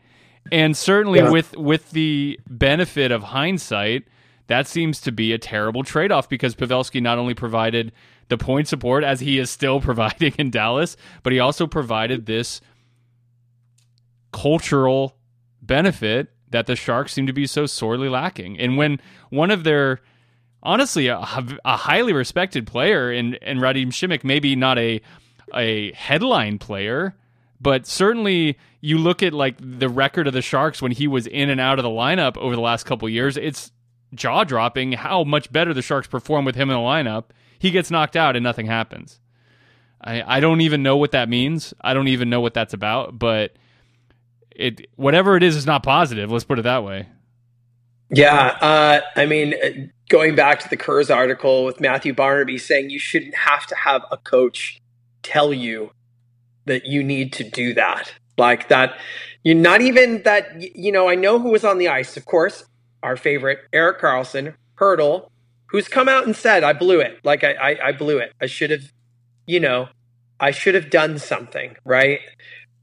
And 0.50 0.76
certainly 0.76 1.18
Yeah. 1.18 1.30
with 1.30 1.56
with 1.56 1.90
the 1.90 2.40
benefit 2.48 3.12
of 3.12 3.22
hindsight, 3.24 4.04
that 4.46 4.66
seems 4.66 5.00
to 5.02 5.12
be 5.12 5.32
a 5.32 5.38
terrible 5.38 5.82
trade-off 5.84 6.26
because 6.28 6.54
Pavelski 6.54 7.02
not 7.02 7.18
only 7.18 7.34
provided 7.34 7.92
the 8.28 8.38
point 8.38 8.66
support 8.66 9.04
as 9.04 9.20
he 9.20 9.38
is 9.38 9.50
still 9.50 9.80
providing 9.88 10.32
in 10.38 10.50
Dallas, 10.50 10.96
but 11.22 11.32
he 11.34 11.38
also 11.38 11.66
provided 11.66 12.24
this 12.26 12.60
cultural 14.32 15.16
benefit 15.62 16.28
that 16.50 16.66
the 16.66 16.76
Sharks 16.76 17.12
seem 17.12 17.26
to 17.26 17.32
be 17.32 17.46
so 17.46 17.66
sorely 17.66 18.08
lacking. 18.08 18.58
And 18.58 18.76
when 18.76 19.00
one 19.30 19.50
of 19.50 19.64
their 19.64 20.00
honestly 20.62 21.08
a, 21.08 21.18
a 21.64 21.76
highly 21.76 22.12
respected 22.12 22.66
player 22.66 23.12
in 23.12 23.34
in 23.34 23.58
Radim 23.58 23.88
Simek, 23.88 24.24
maybe 24.24 24.56
not 24.56 24.78
a 24.78 25.00
a 25.54 25.92
headline 25.92 26.58
player, 26.58 27.14
but 27.60 27.86
certainly 27.86 28.58
you 28.80 28.98
look 28.98 29.22
at 29.22 29.32
like 29.32 29.56
the 29.60 29.88
record 29.88 30.26
of 30.26 30.32
the 30.32 30.42
Sharks 30.42 30.80
when 30.80 30.92
he 30.92 31.06
was 31.06 31.26
in 31.26 31.50
and 31.50 31.60
out 31.60 31.78
of 31.78 31.82
the 31.82 31.88
lineup 31.88 32.36
over 32.36 32.54
the 32.54 32.62
last 32.62 32.84
couple 32.84 33.08
years, 33.08 33.36
it's 33.36 33.72
jaw 34.14 34.44
dropping 34.44 34.92
how 34.92 35.24
much 35.24 35.52
better 35.52 35.74
the 35.74 35.82
Sharks 35.82 36.06
perform 36.06 36.44
with 36.44 36.54
him 36.54 36.70
in 36.70 36.76
the 36.76 36.82
lineup. 36.82 37.24
He 37.58 37.70
gets 37.70 37.90
knocked 37.90 38.16
out 38.16 38.36
and 38.36 38.42
nothing 38.42 38.66
happens. 38.66 39.20
I, 40.00 40.36
I 40.36 40.40
don't 40.40 40.60
even 40.60 40.82
know 40.82 40.96
what 40.96 41.10
that 41.10 41.28
means. 41.28 41.74
I 41.80 41.92
don't 41.92 42.08
even 42.08 42.30
know 42.30 42.40
what 42.40 42.54
that's 42.54 42.72
about, 42.72 43.18
but 43.18 43.56
it 44.58 44.86
whatever 44.96 45.36
it 45.36 45.42
is 45.42 45.56
is 45.56 45.66
not 45.66 45.82
positive. 45.82 46.30
Let's 46.30 46.44
put 46.44 46.58
it 46.58 46.62
that 46.62 46.84
way. 46.84 47.06
Yeah, 48.10 48.58
uh, 48.60 49.00
I 49.16 49.26
mean, 49.26 49.54
uh, 49.54 49.68
going 50.08 50.34
back 50.34 50.60
to 50.60 50.68
the 50.68 50.76
Kurz 50.76 51.10
article 51.10 51.64
with 51.64 51.80
Matthew 51.80 52.12
Barnaby 52.14 52.58
saying 52.58 52.90
you 52.90 52.98
shouldn't 52.98 53.34
have 53.34 53.66
to 53.66 53.74
have 53.76 54.02
a 54.10 54.16
coach 54.16 54.80
tell 55.22 55.52
you 55.52 55.92
that 56.64 56.86
you 56.86 57.04
need 57.04 57.32
to 57.34 57.44
do 57.44 57.74
that. 57.74 58.12
Like 58.36 58.68
that, 58.68 58.98
you're 59.44 59.54
not 59.54 59.80
even 59.80 60.22
that. 60.22 60.76
You 60.76 60.90
know, 60.90 61.08
I 61.08 61.14
know 61.14 61.38
who 61.38 61.50
was 61.50 61.64
on 61.64 61.78
the 61.78 61.88
ice. 61.88 62.16
Of 62.16 62.24
course, 62.24 62.64
our 63.02 63.16
favorite 63.16 63.60
Erik 63.72 64.00
Karlsson, 64.00 64.54
Hertl, 64.76 65.28
who's 65.66 65.86
come 65.88 66.08
out 66.08 66.24
and 66.24 66.34
said, 66.34 66.64
"I 66.64 66.72
blew 66.72 67.00
it. 67.00 67.20
Like 67.24 67.44
I, 67.44 67.52
I, 67.52 67.88
I 67.88 67.92
blew 67.92 68.18
it. 68.18 68.32
I 68.40 68.46
should 68.46 68.70
have, 68.70 68.92
you 69.46 69.60
know, 69.60 69.88
I 70.40 70.50
should 70.50 70.74
have 70.74 70.90
done 70.90 71.18
something, 71.18 71.76
right?" 71.84 72.20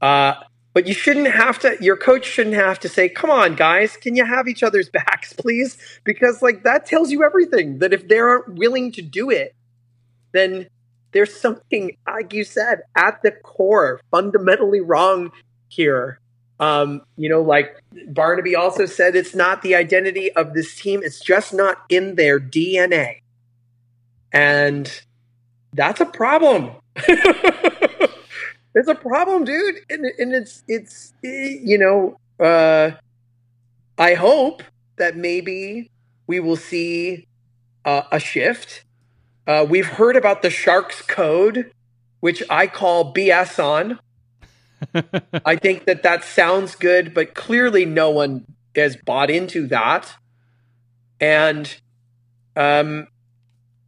Uh, 0.00 0.34
but 0.76 0.86
you 0.86 0.92
shouldn't 0.92 1.28
have 1.28 1.58
to. 1.60 1.74
Your 1.80 1.96
coach 1.96 2.26
shouldn't 2.26 2.54
have 2.54 2.78
to 2.80 2.88
say, 2.90 3.08
"Come 3.08 3.30
on, 3.30 3.54
guys, 3.54 3.96
can 3.96 4.14
you 4.14 4.26
have 4.26 4.46
each 4.46 4.62
other's 4.62 4.90
backs, 4.90 5.32
please?" 5.38 5.78
Because 6.04 6.42
like 6.42 6.64
that 6.64 6.84
tells 6.84 7.10
you 7.10 7.24
everything. 7.24 7.78
That 7.78 7.94
if 7.94 8.06
they 8.06 8.18
aren't 8.18 8.56
willing 8.56 8.92
to 8.92 9.00
do 9.00 9.30
it, 9.30 9.54
then 10.32 10.66
there's 11.12 11.34
something, 11.34 11.96
like 12.06 12.34
you 12.34 12.44
said, 12.44 12.82
at 12.94 13.22
the 13.22 13.30
core, 13.30 14.02
fundamentally 14.10 14.82
wrong 14.82 15.32
here. 15.68 16.20
Um, 16.60 17.00
you 17.16 17.30
know, 17.30 17.40
like 17.40 17.82
Barnaby 18.08 18.54
also 18.54 18.84
said, 18.84 19.16
it's 19.16 19.34
not 19.34 19.62
the 19.62 19.76
identity 19.76 20.30
of 20.32 20.52
this 20.52 20.76
team. 20.76 21.00
It's 21.02 21.20
just 21.20 21.54
not 21.54 21.78
in 21.88 22.16
their 22.16 22.38
DNA, 22.38 23.22
and 24.30 24.92
that's 25.72 26.02
a 26.02 26.06
problem. 26.06 26.72
it's 28.76 28.88
a 28.88 28.94
problem, 28.94 29.44
dude, 29.44 29.76
and, 29.88 30.04
and 30.18 30.34
it's 30.34 30.62
it's 30.68 31.14
eh, 31.24 31.56
you 31.62 31.78
know, 31.78 32.20
uh, 32.38 32.90
I 33.96 34.14
hope 34.14 34.62
that 34.98 35.16
maybe 35.16 35.90
we 36.26 36.40
will 36.40 36.56
see 36.56 37.26
uh, 37.86 38.02
a 38.12 38.20
shift. 38.20 38.84
Uh, 39.46 39.64
we've 39.66 39.86
heard 39.86 40.14
about 40.14 40.42
the 40.42 40.50
Sharks 40.50 41.00
Code, 41.00 41.72
which 42.20 42.42
I 42.50 42.66
call 42.66 43.14
BS 43.14 43.62
on. 43.64 43.98
I 45.46 45.56
think 45.56 45.86
that 45.86 46.02
that 46.02 46.22
sounds 46.22 46.74
good, 46.74 47.14
but 47.14 47.34
clearly 47.34 47.86
no 47.86 48.10
one 48.10 48.44
has 48.74 48.94
bought 48.96 49.30
into 49.30 49.66
that. 49.68 50.14
And, 51.18 51.74
um, 52.54 53.06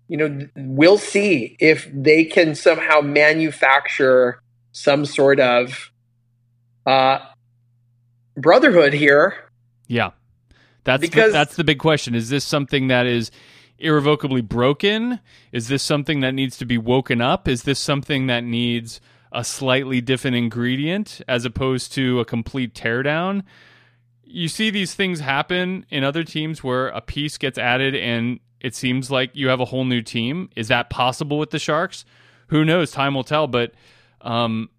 you 0.09 0.16
know, 0.16 0.48
we'll 0.57 0.96
see 0.96 1.57
if 1.61 1.90
they 1.92 2.24
can 2.24 2.55
somehow 2.55 3.03
manufacture 3.03 4.40
some 4.78 5.04
sort 5.04 5.40
of 5.40 5.90
uh, 6.86 7.18
brotherhood 8.36 8.92
here. 8.92 9.34
Yeah. 9.86 10.10
That's 10.84 11.02
the, 11.02 11.08
Because- 11.08 11.32
that's 11.32 11.56
the 11.56 11.64
big 11.64 11.78
question. 11.78 12.14
Is 12.14 12.28
this 12.30 12.44
something 12.44 12.88
that 12.88 13.06
is 13.06 13.30
irrevocably 13.78 14.40
broken? 14.42 15.20
Is 15.52 15.68
this 15.68 15.82
something 15.82 16.20
that 16.20 16.32
needs 16.34 16.56
to 16.58 16.64
be 16.64 16.78
woken 16.78 17.20
up? 17.20 17.48
Is 17.48 17.64
this 17.64 17.78
something 17.78 18.26
that 18.28 18.44
needs 18.44 19.00
a 19.32 19.44
slightly 19.44 20.00
different 20.00 20.36
ingredient 20.36 21.20
as 21.28 21.44
opposed 21.44 21.92
to 21.92 22.20
a 22.20 22.24
complete 22.24 22.74
teardown? 22.74 23.42
You 24.24 24.48
see 24.48 24.70
these 24.70 24.94
things 24.94 25.20
happen 25.20 25.86
in 25.90 26.04
other 26.04 26.22
teams 26.24 26.62
where 26.62 26.88
a 26.88 27.00
piece 27.00 27.38
gets 27.38 27.58
added 27.58 27.94
and 27.94 28.40
it 28.60 28.74
seems 28.74 29.10
like 29.10 29.30
you 29.34 29.48
have 29.48 29.60
a 29.60 29.64
whole 29.66 29.84
new 29.84 30.02
team. 30.02 30.50
Is 30.56 30.68
that 30.68 30.90
possible 30.90 31.38
with 31.38 31.50
the 31.50 31.58
Sharks? 31.58 32.04
Who 32.48 32.64
knows? 32.64 32.90
Time 32.90 33.14
will 33.14 33.24
tell. 33.24 33.46
But 33.46 33.72
um, 34.20 34.70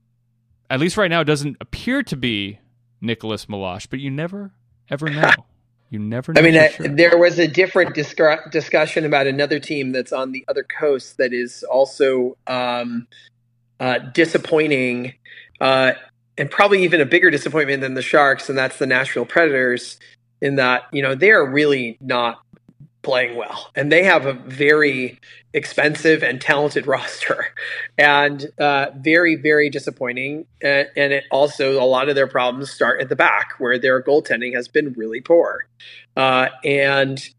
at 0.70 0.80
least 0.80 0.98
right 0.98 1.10
now, 1.10 1.22
it 1.22 1.26
doesn't 1.26 1.58
appear 1.60 2.04
to 2.04 2.16
be 2.16 2.60
Nicholas 3.02 3.46
Meloche. 3.46 3.88
But 3.90 4.00
you 4.00 4.12
never, 4.12 4.52
ever 4.90 5.10
know. 5.10 5.32
You 5.90 6.00
never 6.00 6.34
know. 6.34 6.42
I 6.42 6.44
mean, 6.44 6.58
I, 6.58 6.70
sure. 6.70 6.88
there 6.88 7.18
was 7.18 7.40
a 7.40 7.48
different 7.48 7.96
discra- 7.96 8.52
discussion 8.52 9.06
about 9.06 9.26
another 9.26 9.60
team 9.60 9.92
that's 9.92 10.14
on 10.14 10.32
the 10.32 10.46
other 10.48 10.64
coast 10.64 11.18
that 11.18 11.34
is 11.34 11.64
also 11.64 12.38
um, 12.46 13.08
uh, 13.80 13.98
disappointing, 13.98 15.14
uh, 15.60 15.94
and 16.38 16.52
probably 16.52 16.84
even 16.84 17.02
a 17.02 17.06
bigger 17.06 17.32
disappointment 17.32 17.82
than 17.82 17.96
the 17.96 18.04
Sharks, 18.04 18.50
and 18.50 18.58
that's 18.58 18.78
the 18.78 18.86
Nashville 18.86 19.26
Predators. 19.26 20.00
In 20.42 20.56
that, 20.56 20.84
you 20.94 21.02
know, 21.02 21.16
they 21.16 21.32
are 21.32 21.46
really 21.46 21.98
not 22.00 22.40
playing 23.02 23.36
well, 23.36 23.72
and 23.76 23.92
they 23.92 24.04
have 24.04 24.26
a 24.26 24.34
very 24.34 25.20
expensive 25.54 26.24
and 26.24 26.40
talented 26.40 26.88
roster, 26.88 27.48
and 27.98 28.52
uh, 28.60 28.88
very, 28.96 29.36
very 29.36 29.70
disappointing. 29.70 30.46
And, 30.62 30.88
and 30.96 31.14
it 31.14 31.26
also 31.32 31.82
a 31.82 31.86
lot 31.86 32.10
of 32.10 32.16
their 32.16 32.28
problems 32.28 32.72
start 32.72 33.02
at 33.02 33.10
the 33.10 33.16
back, 33.16 33.54
where 33.58 33.78
their 33.78 34.02
goaltending 34.02 34.56
has 34.56 34.68
been 34.68 34.94
really 34.94 35.22
poor. 35.22 35.68
Uh, 36.16 36.50
and 36.64 37.30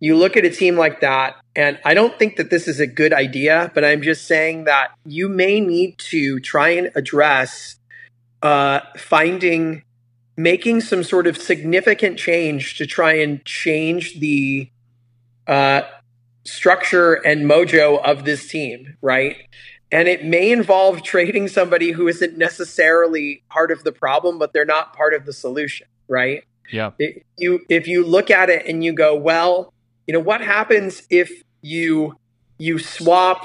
you 0.00 0.16
look 0.16 0.36
at 0.36 0.44
a 0.44 0.50
team 0.50 0.76
like 0.76 1.00
that, 1.00 1.36
and 1.54 1.78
I 1.84 1.94
don't 1.94 2.18
think 2.18 2.36
that 2.36 2.50
this 2.50 2.66
is 2.66 2.80
a 2.80 2.88
good 2.88 3.12
idea, 3.12 3.70
but 3.72 3.84
I'm 3.84 4.02
just 4.02 4.26
saying 4.26 4.64
that 4.64 4.88
you 5.04 5.28
may 5.28 5.60
need 5.60 5.98
to 6.10 6.40
try 6.40 6.70
and 6.70 6.90
address 6.96 7.76
uh, 8.42 8.80
finding, 8.96 9.84
making 10.36 10.80
some 10.80 11.04
sort 11.04 11.28
of 11.28 11.36
significant 11.36 12.18
change 12.18 12.76
to 12.78 12.86
try 12.86 13.12
and 13.12 13.44
change 13.44 14.18
the 14.18 14.68
uh, 15.46 15.82
structure 16.62 17.14
and 17.14 17.40
mojo 17.44 18.00
of 18.04 18.24
this 18.24 18.46
team, 18.46 18.96
right? 19.02 19.34
And 19.90 20.06
it 20.06 20.24
may 20.24 20.52
involve 20.52 21.02
trading 21.02 21.48
somebody 21.48 21.90
who 21.90 22.06
isn't 22.06 22.38
necessarily 22.38 23.42
part 23.50 23.72
of 23.72 23.82
the 23.82 23.90
problem, 23.90 24.38
but 24.38 24.52
they're 24.52 24.64
not 24.64 24.94
part 24.94 25.12
of 25.12 25.26
the 25.26 25.32
solution, 25.32 25.88
right? 26.06 26.44
yeah. 26.70 26.92
It- 27.00 27.26
you 27.36 27.60
if 27.68 27.88
you 27.88 28.04
look 28.06 28.30
at 28.30 28.48
it 28.48 28.64
and 28.66 28.84
you 28.84 28.92
go, 28.92 29.16
well, 29.16 29.74
you 30.06 30.14
know, 30.14 30.20
what 30.20 30.40
happens 30.40 31.02
if 31.10 31.42
you 31.62 32.14
you 32.58 32.78
swap, 32.78 33.44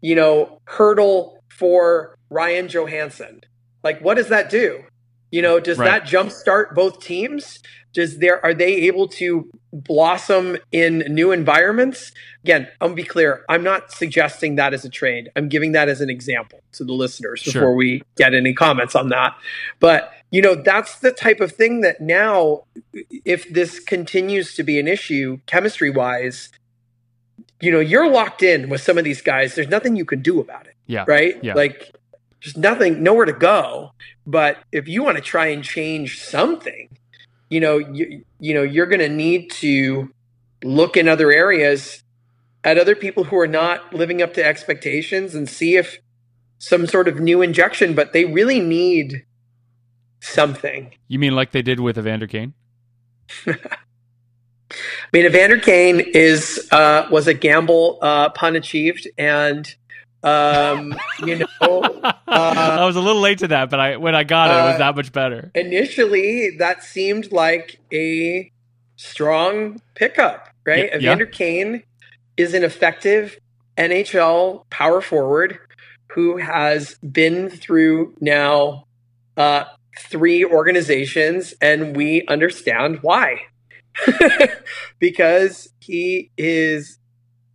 you 0.00 0.14
know, 0.14 0.62
Hertl 0.66 1.36
for 1.50 2.16
Ryan 2.30 2.66
Johansen. 2.68 3.42
Like, 3.84 4.00
what 4.00 4.14
does 4.16 4.28
that 4.28 4.48
do? 4.48 4.84
You 5.30 5.42
know, 5.42 5.58
does 5.60 5.78
Right. 5.78 5.86
that 5.86 6.04
jumpstart 6.08 6.74
both 6.74 7.00
teams? 7.02 7.58
Does 7.92 8.18
there 8.18 8.44
are 8.44 8.52
they 8.54 8.74
able 8.82 9.08
to 9.08 9.50
blossom 9.72 10.58
in 10.70 10.98
new 11.08 11.32
environments? 11.32 12.12
Again, 12.44 12.68
I'm 12.80 12.88
gonna 12.88 12.94
be 12.96 13.04
clear. 13.04 13.42
I'm 13.48 13.62
not 13.64 13.90
suggesting 13.90 14.56
that 14.56 14.74
as 14.74 14.84
a 14.84 14.90
trade. 14.90 15.30
I'm 15.34 15.48
giving 15.48 15.72
that 15.72 15.88
as 15.88 16.00
an 16.00 16.10
example 16.10 16.60
to 16.72 16.84
the 16.84 16.92
listeners 16.92 17.40
Sure. 17.40 17.52
before 17.52 17.74
we 17.74 18.02
get 18.16 18.34
any 18.34 18.52
comments 18.52 18.94
on 18.94 19.08
that. 19.08 19.34
But 19.80 20.12
you 20.30 20.42
know, 20.42 20.54
that's 20.56 20.98
the 20.98 21.12
type 21.12 21.40
of 21.40 21.52
thing 21.52 21.80
that 21.82 22.00
now, 22.00 22.64
if 23.24 23.48
this 23.48 23.78
continues 23.80 24.54
to 24.56 24.62
be 24.62 24.78
an 24.78 24.86
issue, 24.88 25.38
chemistry 25.46 25.88
wise, 25.88 26.50
you 27.60 27.70
know, 27.70 27.80
you're 27.80 28.10
locked 28.10 28.42
in 28.42 28.68
with 28.68 28.82
some 28.82 28.98
of 28.98 29.04
these 29.04 29.22
guys. 29.22 29.54
There's 29.54 29.68
nothing 29.68 29.96
you 29.96 30.04
can 30.04 30.20
do 30.20 30.40
about 30.40 30.66
it 30.66 30.74
Yeah. 30.86 31.04
right? 31.08 31.42
Yeah. 31.42 31.54
Like 31.54 31.92
just 32.40 32.56
nothing, 32.56 33.02
nowhere 33.02 33.24
to 33.24 33.32
go. 33.32 33.92
But 34.26 34.58
if 34.72 34.88
you 34.88 35.02
want 35.02 35.16
to 35.16 35.22
try 35.22 35.46
and 35.46 35.62
change 35.62 36.22
something, 36.22 36.98
you 37.48 37.60
know, 37.60 37.78
you 37.78 38.24
you 38.40 38.54
know, 38.54 38.62
you're 38.62 38.86
going 38.86 39.00
to 39.00 39.08
need 39.08 39.50
to 39.52 40.12
look 40.64 40.96
in 40.96 41.08
other 41.08 41.30
areas 41.30 42.02
at 42.64 42.78
other 42.78 42.96
people 42.96 43.24
who 43.24 43.38
are 43.38 43.46
not 43.46 43.94
living 43.94 44.20
up 44.20 44.34
to 44.34 44.44
expectations 44.44 45.34
and 45.34 45.48
see 45.48 45.76
if 45.76 45.98
some 46.58 46.86
sort 46.86 47.08
of 47.08 47.20
new 47.20 47.42
injection. 47.42 47.94
But 47.94 48.12
they 48.12 48.24
really 48.24 48.60
need 48.60 49.24
something. 50.20 50.94
You 51.08 51.18
mean 51.18 51.34
like 51.34 51.52
they 51.52 51.62
did 51.62 51.80
with 51.80 51.98
Evander 51.98 52.26
Kane? 52.26 52.54
I 53.46 53.56
mean, 55.12 55.26
Evander 55.26 55.58
Kane 55.58 56.00
is 56.00 56.68
uh, 56.72 57.06
was 57.10 57.26
a 57.28 57.34
gamble 57.34 57.98
uh, 58.02 58.30
pun 58.30 58.56
achieved, 58.56 59.06
and 59.16 59.72
um, 60.22 60.94
you 61.24 61.38
know. 61.38 61.46
I 62.28 62.84
was 62.84 62.96
a 62.96 63.00
little 63.00 63.20
late 63.20 63.38
to 63.38 63.48
that, 63.48 63.70
but 63.70 63.80
I 63.80 63.96
when 63.96 64.14
I 64.14 64.24
got 64.24 64.50
it, 64.50 64.54
it 64.54 64.66
was 64.66 64.74
uh, 64.74 64.78
that 64.78 64.96
much 64.96 65.12
better. 65.12 65.50
initially 65.54 66.56
that 66.58 66.82
seemed 66.82 67.32
like 67.32 67.78
a 67.92 68.50
strong 68.96 69.80
pickup, 69.94 70.48
right? 70.64 70.86
Yeah, 70.86 70.98
yeah. 70.98 71.12
Evander 71.12 71.26
Kane 71.26 71.82
is 72.36 72.54
an 72.54 72.64
effective 72.64 73.38
NHL 73.76 74.68
power 74.70 75.00
forward 75.00 75.58
who 76.12 76.38
has 76.38 76.94
been 76.98 77.50
through 77.50 78.14
now 78.20 78.86
uh, 79.36 79.64
three 79.98 80.44
organizations, 80.44 81.54
and 81.60 81.96
we 81.96 82.26
understand 82.26 83.00
why. 83.02 83.40
because 84.98 85.68
he 85.80 86.30
is 86.36 86.98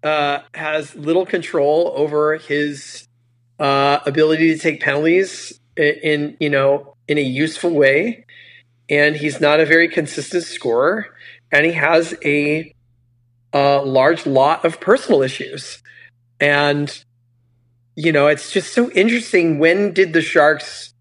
uh, 0.03 0.39
has 0.53 0.95
little 0.95 1.25
control 1.25 1.93
over 1.95 2.37
his 2.37 3.07
uh, 3.59 3.99
ability 4.05 4.53
to 4.53 4.57
take 4.57 4.81
penalties 4.81 5.59
in, 5.77 5.93
in 6.03 6.37
you 6.39 6.49
know 6.49 6.95
in 7.07 7.17
a 7.17 7.21
useful 7.21 7.71
way, 7.71 8.25
and 8.89 9.15
he's 9.15 9.39
not 9.39 9.59
a 9.59 9.65
very 9.65 9.87
consistent 9.87 10.43
scorer, 10.43 11.07
and 11.51 11.65
he 11.65 11.73
has 11.73 12.15
a, 12.23 12.73
a 13.53 13.81
large 13.83 14.25
lot 14.25 14.65
of 14.65 14.79
personal 14.79 15.21
issues, 15.21 15.81
and 16.39 17.03
you 17.95 18.11
know 18.11 18.27
it's 18.27 18.51
just 18.51 18.73
so 18.73 18.89
interesting. 18.91 19.59
When 19.59 19.93
did 19.93 20.13
the 20.13 20.21
Sharks 20.21 20.93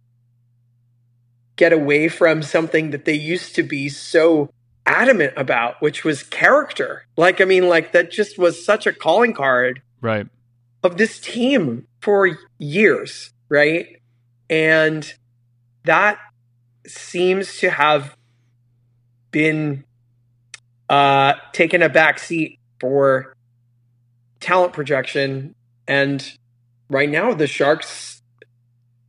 get 1.56 1.72
away 1.72 2.08
from 2.08 2.42
something 2.42 2.90
that 2.90 3.04
they 3.04 3.14
used 3.14 3.54
to 3.54 3.62
be 3.62 3.88
so 3.88 4.50
adamant 4.90 5.32
about, 5.36 5.80
which 5.80 6.04
was 6.04 6.24
character? 6.24 7.06
Like, 7.16 7.40
I 7.40 7.44
mean, 7.44 7.68
like 7.68 7.92
that 7.92 8.10
just 8.10 8.38
was 8.38 8.64
such 8.64 8.86
a 8.86 8.92
calling 8.92 9.32
card 9.32 9.80
Right. 10.00 10.26
of 10.82 10.96
this 10.96 11.20
team 11.20 11.86
for 12.00 12.36
years, 12.58 13.30
right? 13.48 13.86
And 14.48 15.12
that 15.84 16.18
seems 16.86 17.58
to 17.58 17.70
have 17.70 18.16
been 19.30 19.84
uh, 20.88 21.34
taken 21.52 21.82
a 21.82 21.88
back 21.88 22.18
seat 22.18 22.58
for 22.80 23.32
talent 24.40 24.72
projection. 24.72 25.54
And 25.86 26.32
right 26.88 27.08
now, 27.08 27.32
the 27.32 27.46
Sharks 27.46 28.22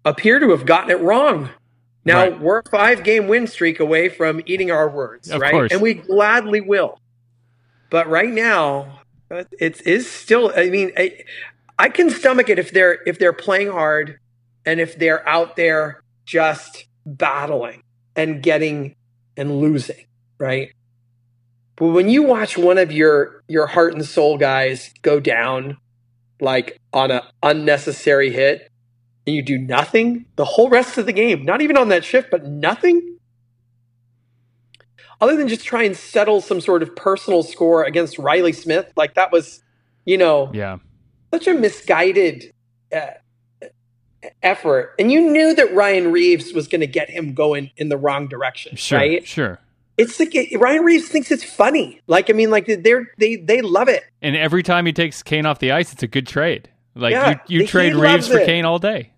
appear 0.06 0.40
to 0.40 0.52
have 0.52 0.66
gotten 0.68 0.92
it 0.92 1.00
wrong. 1.00 1.50
Now, 2.04 2.18
Right. 2.22 2.40
we're 2.40 2.60
a 2.60 2.70
five 2.70 3.04
game 3.04 3.28
win 3.28 3.48
streak 3.48 3.80
away 3.80 4.10
from 4.10 4.42
eating 4.46 4.72
our 4.72 4.90
words, 4.90 5.30
Of 5.30 5.42
right? 5.42 5.52
course. 5.52 5.72
And 5.72 5.82
we 5.82 5.94
gladly 5.94 6.62
will. 6.62 7.00
But 7.90 8.10
right 8.10 8.30
now, 8.32 9.02
it 9.30 9.86
is 9.86 10.10
still, 10.10 10.52
I 10.56 10.70
mean, 10.70 10.92
I, 10.98 11.20
I 11.78 11.90
can 11.90 12.10
stomach 12.10 12.50
it 12.50 12.58
if 12.60 12.72
they're 12.72 13.00
if 13.06 13.20
they're 13.20 13.34
playing 13.34 13.70
hard 13.72 14.20
and 14.66 14.80
if 14.80 14.98
they're 14.98 15.28
out 15.28 15.56
there 15.56 16.02
just 16.26 16.86
battling 17.06 17.84
and 18.16 18.42
getting 18.42 18.96
and 19.38 19.60
losing, 19.60 20.06
right? 20.40 20.72
But 21.76 21.88
when 21.88 22.10
you 22.10 22.24
watch 22.24 22.58
one 22.58 22.78
of 22.78 22.92
your 22.92 23.44
your 23.48 23.68
heart 23.68 23.94
and 23.94 24.06
soul 24.06 24.38
guys 24.38 24.94
go 25.02 25.20
down 25.20 25.78
like 26.40 26.80
on 26.94 27.12
a 27.12 27.24
unnecessary 27.44 28.32
hit 28.32 28.71
and 29.28 29.36
you 29.36 29.42
do 29.44 29.58
nothing 29.58 30.26
the 30.36 30.46
whole 30.46 30.70
rest 30.70 30.98
of 30.98 31.06
the 31.06 31.14
game, 31.14 31.46
not 31.46 31.62
even 31.62 31.78
on 31.78 31.90
that 31.90 32.04
shift, 32.04 32.30
but 32.32 32.46
nothing 32.46 33.18
other 35.20 35.36
than 35.38 35.48
just 35.48 35.64
try 35.64 35.84
and 35.84 35.96
settle 35.96 36.42
some 36.42 36.60
sort 36.60 36.82
of 36.82 36.96
personal 36.96 37.44
score 37.44 37.84
against 37.84 38.18
Riley 38.18 38.54
Smith, 38.54 38.92
like 38.96 39.14
that 39.14 39.32
was, 39.32 39.62
you 40.04 40.18
know, 40.18 40.50
Yeah. 40.54 40.78
such 41.32 41.48
a 41.48 41.54
misguided 41.54 42.52
uh, 42.92 43.12
effort. 44.42 44.96
And 44.98 45.12
you 45.12 45.22
knew 45.32 45.54
that 45.54 45.72
Ryan 45.76 46.12
Reaves 46.12 46.54
was 46.54 46.68
going 46.68 46.82
to 46.82 46.88
get 46.88 47.10
him 47.12 47.34
going 47.36 47.70
in 47.78 47.90
the 47.90 47.98
wrong 47.98 48.28
direction, 48.28 48.76
Sure. 48.76 48.98
right? 48.98 49.26
Sure. 49.28 49.60
It's 49.98 50.20
like 50.20 50.34
it, 50.34 50.60
Ryan 50.60 50.84
Reaves 50.84 51.08
thinks 51.10 51.30
it's 51.30 51.44
funny. 51.44 52.02
Like 52.08 52.32
I 52.32 52.34
mean, 52.34 52.50
like 52.50 52.66
they're 52.66 53.12
they 53.20 53.36
they 53.36 53.62
love 53.62 53.88
it. 53.88 54.02
And 54.24 54.36
every 54.36 54.64
time 54.64 54.88
he 54.88 54.94
takes 54.94 55.22
Kane 55.22 55.46
off 55.46 55.60
the 55.60 55.72
ice, 55.72 55.94
it's 55.94 56.02
a 56.02 56.08
good 56.08 56.26
trade. 56.26 56.70
Like 56.96 57.14
Yeah, 57.14 57.40
you, 57.48 57.62
you 57.62 57.68
trade 57.68 57.96
Reaves 57.96 58.28
for 58.28 58.38
it. 58.40 58.46
Kane 58.46 58.66
all 58.66 58.80
day. 58.80 59.12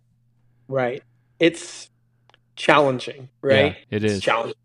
Right. 0.67 1.03
It's 1.39 1.89
challenging, 2.55 3.29
right? 3.41 3.75
Yeah, 3.89 3.97
it 3.97 4.03
It's 4.03 4.13
is. 4.15 4.21
challenging. 4.21 4.55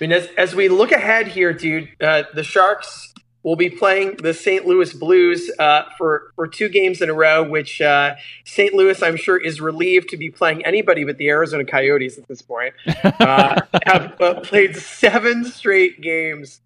I 0.00 0.04
mean, 0.04 0.12
as, 0.12 0.28
as 0.36 0.54
we 0.54 0.68
look 0.68 0.92
ahead 0.92 1.28
here, 1.28 1.52
dude, 1.54 1.88
uh, 2.02 2.24
the 2.34 2.44
Sharks 2.44 3.14
will 3.42 3.56
be 3.56 3.70
playing 3.70 4.16
the 4.16 4.34
St. 4.34 4.66
Louis 4.66 4.92
Blues 4.92 5.50
uh, 5.58 5.84
for, 5.96 6.32
for 6.34 6.46
two 6.48 6.68
games 6.68 7.00
in 7.00 7.08
a 7.08 7.14
row, 7.14 7.48
which 7.48 7.80
uh, 7.80 8.16
St. 8.44 8.74
Louis, 8.74 9.00
I'm 9.02 9.16
sure, 9.16 9.38
is 9.38 9.60
relieved 9.60 10.08
to 10.10 10.16
be 10.16 10.30
playing 10.30 10.66
anybody 10.66 11.04
but 11.04 11.16
the 11.16 11.28
Arizona 11.28 11.64
Coyotes 11.64 12.18
at 12.18 12.26
this 12.28 12.42
point. 12.42 12.74
Uh, 13.20 13.60
have 13.86 14.20
uh, 14.20 14.40
played 14.40 14.76
seven 14.76 15.44
straight 15.44 16.00
games 16.00 16.60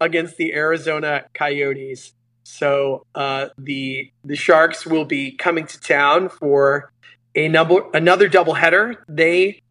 against 0.00 0.36
the 0.36 0.52
Arizona 0.54 1.24
Coyotes. 1.34 2.12
So 2.46 3.04
uh, 3.12 3.48
the 3.58 4.12
the 4.24 4.36
Sharks 4.36 4.86
will 4.86 5.04
be 5.04 5.32
coming 5.32 5.66
to 5.66 5.80
town 5.80 6.28
for 6.28 6.92
a 7.34 7.48
number 7.48 7.80
another 7.92 8.28
doubleheader. 8.28 8.98
They 9.08 9.62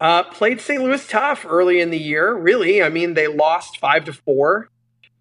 uh, 0.00 0.22
played 0.22 0.62
St. 0.62 0.82
Louis 0.82 1.06
tough 1.06 1.44
early 1.46 1.78
in 1.78 1.90
the 1.90 1.98
year. 1.98 2.34
Really, 2.34 2.82
I 2.82 2.88
mean, 2.88 3.12
they 3.12 3.26
lost 3.26 3.78
five 3.78 4.06
to 4.06 4.14
four, 4.14 4.70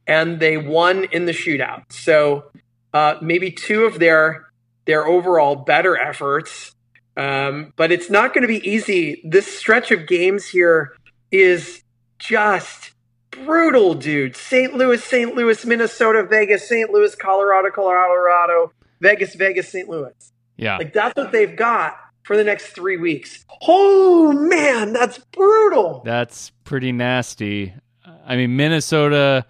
and 0.07 0.39
they 0.39 0.55
won 0.55 1.03
in 1.11 1.25
the 1.25 1.33
shootout. 1.33 1.91
So 1.91 2.45
uh, 2.93 3.15
maybe 3.21 3.51
two 3.51 3.83
of 3.83 3.99
their 3.99 4.45
their 4.85 5.05
overall 5.05 5.57
better 5.57 5.97
efforts. 5.97 6.73
Um, 7.17 7.73
but 7.75 7.91
it's 7.91 8.09
not 8.09 8.33
going 8.33 8.43
to 8.43 8.47
be 8.47 8.65
easy. 8.67 9.21
This 9.25 9.47
stretch 9.47 9.91
of 9.91 10.07
games 10.07 10.47
here 10.47 10.93
is 11.29 11.83
just 12.19 12.94
brutal, 13.45 13.93
dude. 13.93 14.35
St. 14.35 14.73
Louis, 14.73 15.03
St. 15.03 15.35
Louis, 15.35 15.65
Minnesota, 15.65 16.23
Vegas, 16.23 16.67
St. 16.67 16.89
Louis, 16.89 17.15
Colorado, 17.15 17.69
Colorado, 17.71 18.71
Vegas, 19.01 19.35
Vegas, 19.35 19.69
St. 19.69 19.89
Louis. 19.89 20.13
Yeah. 20.57 20.77
Like 20.77 20.93
that's 20.93 21.15
what 21.15 21.31
they've 21.31 21.55
got 21.55 21.97
for 22.23 22.37
the 22.37 22.43
next 22.43 22.67
three 22.67 22.97
weeks. 22.97 23.45
Oh 23.67 24.31
man, 24.31 24.93
that's 24.93 25.17
brutal. 25.17 26.01
That's 26.05 26.51
pretty 26.63 26.91
nasty. 26.91 27.73
I 28.25 28.35
mean, 28.35 28.55
Minnesota 28.55 29.45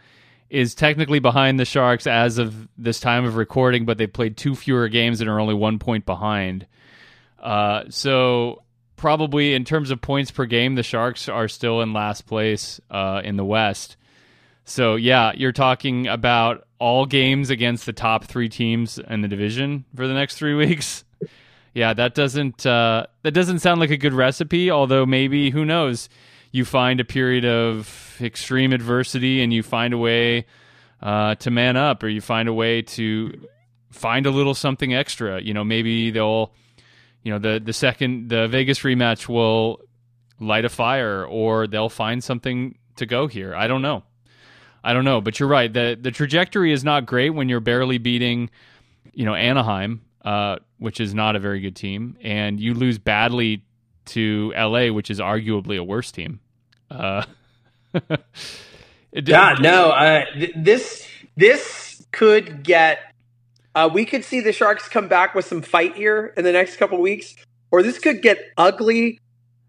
is 0.50 0.76
technically 0.76 1.20
behind 1.20 1.60
the 1.60 1.66
Sharks 1.66 2.08
as 2.08 2.38
of 2.38 2.68
this 2.78 3.00
time 3.00 3.26
of 3.26 3.36
recording, 3.36 3.86
but 3.86 3.98
they 3.98 4.08
played 4.08 4.38
two 4.38 4.56
fewer 4.56 4.88
games 4.90 5.22
and 5.22 5.30
are 5.30 5.40
only 5.40 5.54
one 5.54 5.80
point 5.80 6.06
behind. 6.06 6.68
Uh, 7.40 7.84
so 7.90 8.64
probably 8.96 9.54
in 9.54 9.66
terms 9.66 9.92
of 9.92 10.02
points 10.02 10.32
per 10.32 10.46
game, 10.46 10.76
the 10.76 10.84
Sharks 10.84 11.28
are 11.30 11.48
still 11.48 11.82
in 11.82 11.94
last 11.94 12.26
place 12.26 12.80
uh, 12.90 13.22
in 13.24 13.38
the 13.38 13.46
West. 13.46 13.98
So 14.66 14.96
yeah, 14.96 15.32
you're 15.36 15.52
talking 15.52 16.08
about 16.08 16.66
all 16.80 17.06
games 17.06 17.50
against 17.50 17.86
the 17.86 17.94
top 17.94 18.26
three 18.26 18.50
teams 18.50 18.98
in 18.98 19.22
the 19.22 19.28
division 19.28 19.86
for 19.96 20.08
the 20.08 20.14
next 20.14 20.38
three 20.38 20.56
weeks. 20.66 21.04
Yeah, 21.74 21.94
that 21.94 22.16
doesn't 22.16 22.66
uh, 22.66 23.06
that 23.24 23.32
doesn't 23.32 23.60
sound 23.60 23.80
like 23.80 23.92
a 23.92 23.98
good 23.98 24.14
recipe. 24.14 24.72
Although 24.72 25.06
maybe 25.06 25.50
who 25.50 25.66
knows, 25.66 26.10
you 26.52 26.64
find 26.64 27.00
a 27.00 27.06
period 27.06 27.46
of 27.46 28.18
extreme 28.22 28.72
adversity 28.72 29.44
and 29.44 29.52
you 29.52 29.62
find 29.62 29.94
a 29.94 29.98
way 29.98 30.46
uh, 31.02 31.36
to 31.36 31.52
man 31.52 31.76
up, 31.76 32.02
or 32.02 32.08
you 32.08 32.22
find 32.22 32.48
a 32.48 32.54
way 32.54 32.82
to 32.82 33.48
find 33.92 34.26
a 34.26 34.32
little 34.32 34.54
something 34.54 34.94
extra. 34.94 35.42
You 35.42 35.54
know, 35.54 35.66
maybe 35.66 36.12
they'll 36.12 36.54
you 37.26 37.32
know 37.32 37.40
the 37.40 37.60
the 37.60 37.74
second 37.74 38.30
the 38.30 38.48
Vegas 38.48 38.80
rematch 38.80 39.28
will 39.28 39.82
light 40.40 40.64
a 40.64 40.70
fire 40.70 41.26
or 41.26 41.66
they'll 41.66 41.90
find 41.90 42.24
something 42.24 42.78
to 42.98 43.06
go 43.06 43.28
here. 43.28 43.56
I 43.56 43.68
don't 43.68 43.82
know. 43.82 44.04
I 44.84 44.94
don't 44.94 45.06
know, 45.06 45.20
but 45.20 45.40
you're 45.40 45.50
right. 45.50 45.72
the 45.72 45.98
The 46.00 46.12
trajectory 46.12 46.72
is 46.72 46.84
not 46.84 47.08
great 47.08 47.32
when 47.32 47.50
you're 47.50 47.60
barely 47.60 47.98
beating, 47.98 48.52
you 49.14 49.26
know, 49.26 49.34
Anaheim, 49.34 50.02
uh, 50.24 50.58
which 50.78 51.00
is 51.00 51.16
not 51.16 51.36
a 51.36 51.40
very 51.40 51.60
good 51.60 51.76
team, 51.76 52.16
and 52.22 52.60
you 52.60 52.76
lose 52.76 53.00
badly 53.00 53.64
to 54.06 54.54
LA, 54.56 54.90
which 54.90 55.10
is 55.10 55.20
arguably 55.20 55.80
a 55.80 55.84
worse 55.84 56.12
team. 56.12 56.40
Uh, 56.92 57.26
no, 59.60 59.90
uh, 59.90 60.26
th- 60.34 60.54
this 60.56 61.08
this 61.36 62.06
could 62.12 62.62
get. 62.64 63.00
Uh, 63.76 63.90
we 63.94 64.06
could 64.06 64.24
see 64.24 64.40
the 64.40 64.54
Sharks 64.54 64.88
come 64.88 65.08
back 65.08 65.36
with 65.36 65.46
some 65.46 65.62
fight 65.62 65.96
here 65.96 66.34
in 66.38 66.46
the 66.46 66.52
next 66.54 66.78
couple 66.78 67.00
weeks, 67.00 67.36
or 67.72 67.84
this 67.84 68.00
could 68.00 68.22
get 68.22 68.40
ugly 68.58 69.20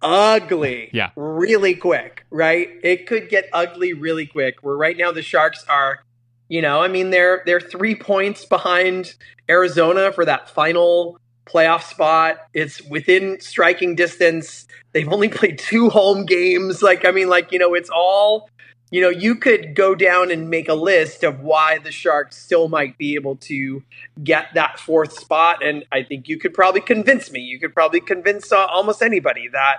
ugly 0.02 0.90
yeah. 0.92 1.10
really 1.16 1.74
quick, 1.74 2.24
right? 2.30 2.68
It 2.82 3.06
could 3.06 3.28
get 3.28 3.48
ugly 3.52 3.92
really 3.92 4.26
quick. 4.26 4.56
Where 4.62 4.76
right 4.76 4.96
now 4.96 5.12
the 5.12 5.22
Sharks 5.22 5.64
are, 5.68 6.04
you 6.48 6.62
know, 6.62 6.80
I 6.80 6.88
mean 6.88 7.10
they're 7.10 7.42
they're 7.46 7.60
3 7.60 7.96
points 7.96 8.44
behind 8.44 9.14
Arizona 9.48 10.12
for 10.12 10.24
that 10.24 10.48
final 10.48 11.18
playoff 11.46 11.82
spot. 11.82 12.38
It's 12.54 12.82
within 12.82 13.40
striking 13.40 13.94
distance. 13.94 14.66
They've 14.92 15.12
only 15.12 15.28
played 15.28 15.58
two 15.58 15.90
home 15.90 16.26
games. 16.26 16.82
Like 16.82 17.04
I 17.04 17.10
mean 17.10 17.28
like, 17.28 17.52
you 17.52 17.58
know, 17.58 17.74
it's 17.74 17.90
all 17.90 18.50
you 18.90 19.00
know, 19.00 19.08
you 19.08 19.34
could 19.34 19.74
go 19.74 19.94
down 19.94 20.30
and 20.30 20.48
make 20.48 20.68
a 20.68 20.74
list 20.74 21.24
of 21.24 21.40
why 21.40 21.78
the 21.78 21.90
Sharks 21.90 22.36
still 22.36 22.68
might 22.68 22.96
be 22.96 23.14
able 23.14 23.36
to 23.36 23.82
get 24.22 24.54
that 24.54 24.78
fourth 24.78 25.18
spot. 25.18 25.64
And 25.64 25.84
I 25.90 26.02
think 26.04 26.28
you 26.28 26.38
could 26.38 26.54
probably 26.54 26.80
convince 26.80 27.30
me. 27.32 27.40
You 27.40 27.58
could 27.58 27.74
probably 27.74 28.00
convince 28.00 28.52
uh, 28.52 28.64
almost 28.66 29.02
anybody 29.02 29.48
that, 29.48 29.78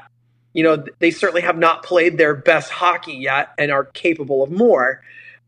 you 0.53 0.63
know, 0.63 0.83
they 0.99 1.11
certainly 1.11 1.41
have 1.41 1.57
not 1.57 1.83
played 1.83 2.17
their 2.17 2.35
best 2.35 2.69
hockey 2.69 3.13
yet 3.13 3.49
and 3.57 3.71
are 3.71 3.85
capable 3.85 4.43
of 4.43 4.51
more. 4.51 5.01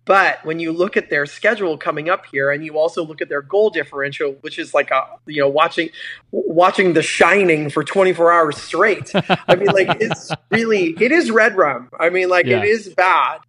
But 0.10 0.44
when 0.44 0.60
you 0.60 0.72
look 0.72 0.98
at 0.98 1.12
their 1.12 1.28
schedule 1.28 1.78
coming 1.78 2.10
up 2.10 2.26
here, 2.26 2.50
and 2.50 2.66
you 2.66 2.80
also 2.80 3.06
look 3.06 3.22
at 3.22 3.30
their 3.30 3.44
goal 3.44 3.70
differential, 3.70 4.32
which 4.42 4.58
is 4.58 4.74
like 4.74 4.90
a 4.90 5.04
you 5.28 5.40
know 5.40 5.48
watching 5.48 5.92
watching 6.32 6.94
The 6.94 7.04
Shining 7.04 7.70
for 7.70 7.84
24 7.84 8.32
hours 8.32 8.58
straight. 8.58 9.12
I 9.14 9.54
mean, 9.54 9.68
like 9.68 9.88
it's 10.02 10.32
really 10.50 10.96
it 11.00 11.12
is 11.12 11.30
red 11.30 11.56
rum. 11.56 11.92
I 12.00 12.10
mean, 12.10 12.28
like 12.28 12.48
yeah. 12.48 12.58
it 12.58 12.66
is 12.66 12.90
bad. 12.90 13.42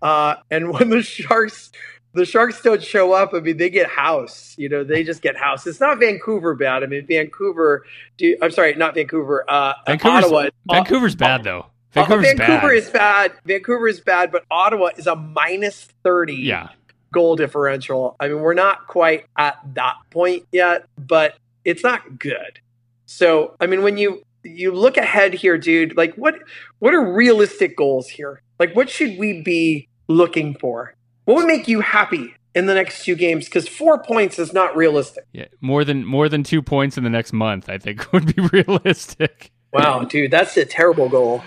Uh, 0.00 0.36
and 0.52 0.68
when 0.72 0.90
the 0.90 1.02
Sharks 1.02 1.72
the 2.12 2.24
Sharks 2.24 2.62
don't 2.62 2.80
show 2.80 3.12
up. 3.12 3.34
I 3.34 3.40
mean, 3.40 3.56
they 3.56 3.68
get 3.68 3.88
house. 3.88 4.54
You 4.56 4.68
know, 4.68 4.84
they 4.84 5.02
just 5.02 5.20
get 5.20 5.36
house. 5.36 5.66
It's 5.66 5.80
not 5.80 5.98
Vancouver 5.98 6.54
bad. 6.54 6.84
I 6.84 6.86
mean, 6.86 7.04
Vancouver. 7.08 7.84
Do, 8.18 8.36
I'm 8.40 8.52
sorry, 8.52 8.72
not 8.76 8.94
Vancouver. 8.94 9.44
Uh, 9.50 9.72
Vancouver's, 9.84 10.26
Ottawa. 10.26 10.48
Vancouver's 10.70 11.16
bad 11.16 11.42
though. 11.42 11.66
Vancouver's 11.94 12.26
uh, 12.26 12.34
Vancouver 12.36 12.68
bad. 12.68 12.76
is 12.76 12.90
bad. 12.90 13.32
Vancouver 13.44 13.88
is 13.88 14.00
bad, 14.00 14.32
but 14.32 14.44
Ottawa 14.50 14.90
is 14.96 15.06
a 15.06 15.16
minus 15.16 15.88
thirty. 16.02 16.34
Yeah. 16.34 16.68
Goal 17.12 17.36
differential. 17.36 18.16
I 18.18 18.28
mean, 18.28 18.40
we're 18.40 18.54
not 18.54 18.88
quite 18.88 19.26
at 19.38 19.58
that 19.74 19.94
point 20.10 20.46
yet, 20.50 20.86
but 20.98 21.36
it's 21.64 21.84
not 21.84 22.18
good. 22.18 22.58
So, 23.06 23.54
I 23.60 23.66
mean, 23.66 23.82
when 23.82 23.96
you 23.96 24.24
you 24.42 24.72
look 24.72 24.96
ahead 24.96 25.34
here, 25.34 25.56
dude, 25.56 25.96
like 25.96 26.14
what 26.16 26.34
what 26.80 26.92
are 26.94 27.12
realistic 27.12 27.76
goals 27.76 28.08
here? 28.08 28.42
Like, 28.58 28.74
what 28.74 28.90
should 28.90 29.18
we 29.18 29.42
be 29.42 29.88
looking 30.08 30.54
for? 30.60 30.94
What 31.24 31.36
would 31.36 31.46
make 31.46 31.68
you 31.68 31.80
happy 31.80 32.34
in 32.54 32.66
the 32.66 32.74
next 32.74 33.04
two 33.04 33.14
games? 33.14 33.46
Because 33.46 33.68
four 33.68 34.02
points 34.02 34.38
is 34.38 34.52
not 34.52 34.76
realistic. 34.76 35.24
Yeah, 35.32 35.46
more 35.60 35.84
than 35.84 36.04
more 36.04 36.28
than 36.28 36.42
two 36.42 36.62
points 36.62 36.98
in 36.98 37.04
the 37.04 37.10
next 37.10 37.32
month, 37.32 37.68
I 37.68 37.78
think 37.78 38.12
would 38.12 38.34
be 38.34 38.42
realistic. 38.52 39.52
Wow, 39.72 40.04
dude, 40.04 40.30
that's 40.30 40.56
a 40.56 40.64
terrible 40.64 41.08
goal. 41.08 41.42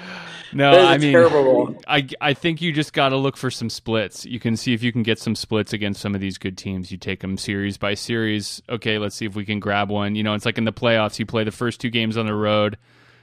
No, 0.54 0.72
I 0.72 0.98
mean, 0.98 1.78
I 1.88 2.08
I 2.22 2.34
think 2.34 2.62
you 2.62 2.72
just 2.72 2.94
got 2.94 3.10
to 3.10 3.18
look 3.18 3.38
for 3.38 3.52
some 3.52 3.70
splits. 3.70 4.26
You 4.26 4.40
can 4.40 4.56
see 4.56 4.74
if 4.74 4.82
you 4.84 4.92
can 4.92 5.04
get 5.04 5.20
some 5.20 5.36
splits 5.36 5.74
against 5.74 6.02
some 6.02 6.16
of 6.16 6.22
these 6.22 6.38
good 6.38 6.58
teams. 6.58 6.92
You 6.92 6.98
take 6.98 7.20
them 7.20 7.38
series 7.38 7.78
by 7.78 7.94
series. 7.94 8.62
Okay, 8.70 8.98
let's 8.98 9.16
see 9.16 9.26
if 9.26 9.36
we 9.36 9.46
can 9.46 9.60
grab 9.60 9.90
one. 9.90 10.16
You 10.16 10.24
know, 10.24 10.34
it's 10.34 10.46
like 10.46 10.58
in 10.58 10.66
the 10.66 10.74
playoffs. 10.74 11.20
You 11.20 11.26
play 11.26 11.44
the 11.44 11.52
first 11.52 11.82
two 11.82 11.90
games 11.90 12.18
on 12.18 12.26
the 12.26 12.34
road. 12.34 12.78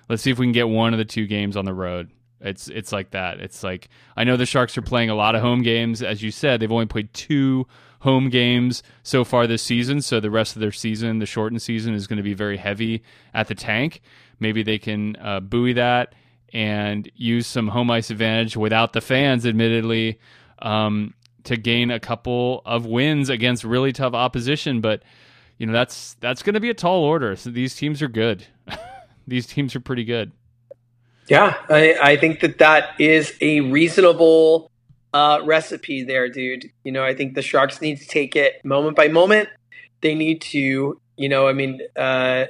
Let's 0.08 0.22
see 0.22 0.30
if 0.30 0.38
we 0.38 0.46
can 0.46 0.52
get 0.52 0.68
one 0.68 0.92
of 0.92 0.98
the 0.98 1.04
two 1.04 1.26
games 1.26 1.56
on 1.56 1.64
the 1.64 1.74
road. 1.74 2.10
It's 2.40 2.68
it's 2.68 2.92
like 2.92 3.10
that. 3.12 3.40
It's 3.40 3.62
like 3.62 3.88
I 4.16 4.24
know 4.24 4.36
the 4.36 4.46
Sharks 4.46 4.76
are 4.76 4.82
playing 4.82 5.10
a 5.10 5.14
lot 5.14 5.34
of 5.34 5.40
home 5.40 5.62
games. 5.62 6.02
As 6.02 6.22
you 6.22 6.30
said, 6.30 6.60
they've 6.60 6.70
only 6.70 6.86
played 6.86 7.12
two 7.14 7.66
home 8.00 8.28
games 8.28 8.82
so 9.02 9.24
far 9.24 9.46
this 9.46 9.62
season. 9.62 10.02
So 10.02 10.20
the 10.20 10.30
rest 10.30 10.56
of 10.56 10.60
their 10.60 10.72
season, 10.72 11.20
the 11.20 11.26
shortened 11.26 11.62
season, 11.62 11.94
is 11.94 12.06
going 12.06 12.18
to 12.18 12.22
be 12.22 12.34
very 12.34 12.58
heavy 12.58 13.02
at 13.32 13.48
the 13.48 13.54
tank. 13.54 14.02
Maybe 14.38 14.62
they 14.62 14.78
can 14.78 15.16
uh, 15.16 15.40
buoy 15.40 15.72
that 15.72 16.14
and 16.54 17.10
use 17.16 17.46
some 17.48 17.68
home 17.68 17.90
ice 17.90 18.10
advantage 18.10 18.56
without 18.56 18.92
the 18.92 19.00
fans, 19.00 19.44
admittedly, 19.44 20.20
um, 20.60 21.12
to 21.42 21.56
gain 21.56 21.90
a 21.90 22.00
couple 22.00 22.62
of 22.64 22.86
wins 22.86 23.28
against 23.28 23.64
really 23.64 23.92
tough 23.92 24.14
opposition. 24.14 24.80
But 24.80 25.02
you 25.58 25.66
know 25.66 25.72
that's 25.72 26.14
that's 26.20 26.42
going 26.42 26.54
to 26.54 26.60
be 26.60 26.70
a 26.70 26.74
tall 26.74 27.02
order. 27.02 27.36
So 27.36 27.50
these 27.50 27.74
teams 27.74 28.00
are 28.00 28.08
good. 28.08 28.46
these 29.26 29.46
teams 29.46 29.74
are 29.76 29.80
pretty 29.80 30.04
good. 30.04 30.32
Yeah, 31.28 31.56
I, 31.68 31.94
I 32.00 32.16
think 32.16 32.40
that 32.40 32.58
that 32.58 33.00
is 33.00 33.34
a 33.40 33.60
reasonable 33.60 34.70
uh, 35.12 35.40
recipe 35.44 36.04
there, 36.04 36.28
dude. 36.28 36.70
You 36.84 36.92
know, 36.92 37.02
I 37.02 37.14
think 37.14 37.34
the 37.34 37.42
Sharks 37.42 37.80
need 37.80 37.98
to 38.00 38.06
take 38.06 38.36
it 38.36 38.62
moment 38.64 38.96
by 38.96 39.08
moment. 39.08 39.48
They 40.02 40.14
need 40.14 40.42
to, 40.42 41.00
you 41.16 41.28
know, 41.30 41.48
I 41.48 41.54
mean, 41.54 41.80
uh, 41.96 42.44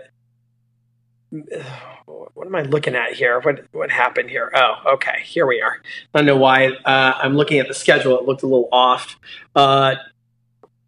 what 2.06 2.46
am 2.46 2.54
I 2.54 2.62
looking 2.62 2.94
at 2.94 3.12
here? 3.14 3.40
What 3.40 3.64
what 3.72 3.90
happened 3.90 4.30
here? 4.30 4.50
Oh, 4.54 4.94
okay, 4.94 5.22
here 5.24 5.46
we 5.46 5.60
are. 5.60 5.80
I 6.14 6.18
don't 6.18 6.26
know 6.26 6.36
why 6.36 6.68
uh, 6.68 7.14
I'm 7.22 7.36
looking 7.36 7.58
at 7.58 7.68
the 7.68 7.74
schedule. 7.74 8.18
It 8.18 8.24
looked 8.24 8.42
a 8.42 8.46
little 8.46 8.68
off. 8.70 9.16
Uh, 9.54 9.96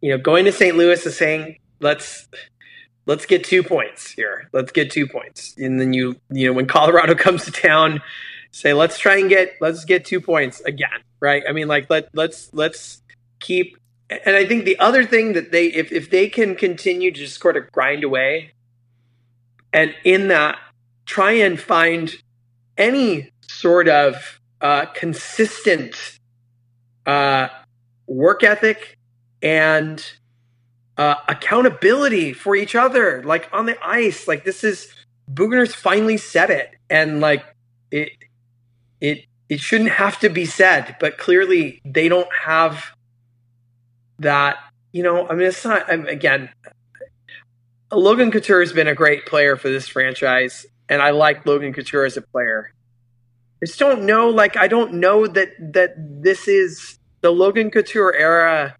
you 0.00 0.10
know, 0.10 0.18
going 0.18 0.44
to 0.44 0.52
St. 0.52 0.76
Louis 0.76 1.04
is 1.04 1.16
saying 1.16 1.58
let's 1.80 2.28
let's 3.06 3.26
get 3.26 3.44
two 3.44 3.62
points 3.62 4.10
here. 4.10 4.48
Let's 4.52 4.72
get 4.72 4.90
two 4.90 5.06
points, 5.06 5.54
and 5.58 5.80
then 5.80 5.92
you 5.92 6.16
you 6.30 6.46
know 6.46 6.52
when 6.52 6.66
Colorado 6.76 7.14
comes 7.14 7.44
to 7.46 7.50
town, 7.50 8.02
say 8.52 8.72
let's 8.72 8.98
try 8.98 9.16
and 9.18 9.28
get 9.28 9.54
let's 9.60 9.84
get 9.84 10.04
two 10.04 10.20
points 10.20 10.60
again, 10.60 11.00
right? 11.20 11.42
I 11.48 11.52
mean, 11.52 11.68
like 11.68 11.90
let 11.90 12.08
let's 12.14 12.52
let's 12.52 13.02
keep. 13.40 13.76
And 14.08 14.36
I 14.36 14.46
think 14.46 14.64
the 14.64 14.78
other 14.78 15.04
thing 15.04 15.32
that 15.32 15.50
they 15.50 15.66
if 15.66 15.90
if 15.90 16.10
they 16.10 16.28
can 16.28 16.54
continue 16.54 17.10
to 17.10 17.18
just 17.18 17.40
sort 17.40 17.56
of 17.56 17.72
grind 17.72 18.04
away 18.04 18.52
and 19.76 19.94
in 20.04 20.28
that 20.28 20.58
try 21.04 21.32
and 21.32 21.60
find 21.60 22.16
any 22.78 23.30
sort 23.42 23.88
of 23.88 24.40
uh, 24.62 24.86
consistent 24.86 26.18
uh, 27.04 27.48
work 28.06 28.42
ethic 28.42 28.96
and 29.42 30.04
uh, 30.96 31.16
accountability 31.28 32.32
for 32.32 32.56
each 32.56 32.74
other, 32.74 33.22
like 33.24 33.50
on 33.52 33.66
the 33.66 33.76
ice. 33.86 34.26
Like 34.26 34.44
this 34.44 34.64
is 34.64 34.92
Boughner's 35.28 35.74
finally 35.74 36.16
said 36.16 36.48
it, 36.48 36.70
and 36.88 37.20
like 37.20 37.44
it, 37.90 38.12
it, 39.00 39.26
it 39.50 39.60
shouldn't 39.60 39.90
have 39.90 40.18
to 40.20 40.30
be 40.30 40.46
said, 40.46 40.96
but 41.00 41.18
clearly 41.18 41.82
they 41.84 42.08
don't 42.08 42.32
have 42.32 42.86
that. 44.20 44.56
You 44.92 45.02
know, 45.02 45.28
I 45.28 45.34
mean, 45.34 45.48
it's 45.48 45.64
not. 45.64 45.84
I'm, 45.92 46.06
again, 46.06 46.48
Logan 47.98 48.30
Couture 48.30 48.60
has 48.60 48.72
been 48.72 48.88
a 48.88 48.94
great 48.94 49.26
player 49.26 49.56
for 49.56 49.68
this 49.68 49.88
franchise, 49.88 50.66
and 50.88 51.02
I 51.02 51.10
like 51.10 51.46
Logan 51.46 51.72
Couture 51.72 52.04
as 52.04 52.16
a 52.16 52.22
player. 52.22 52.72
I 53.62 53.66
just 53.66 53.78
don't 53.78 54.04
know, 54.04 54.28
like 54.28 54.56
I 54.56 54.68
don't 54.68 54.94
know 54.94 55.26
that 55.26 55.50
that 55.72 55.94
this 55.96 56.46
is 56.48 56.98
the 57.22 57.30
Logan 57.30 57.70
Couture 57.70 58.14
era 58.14 58.76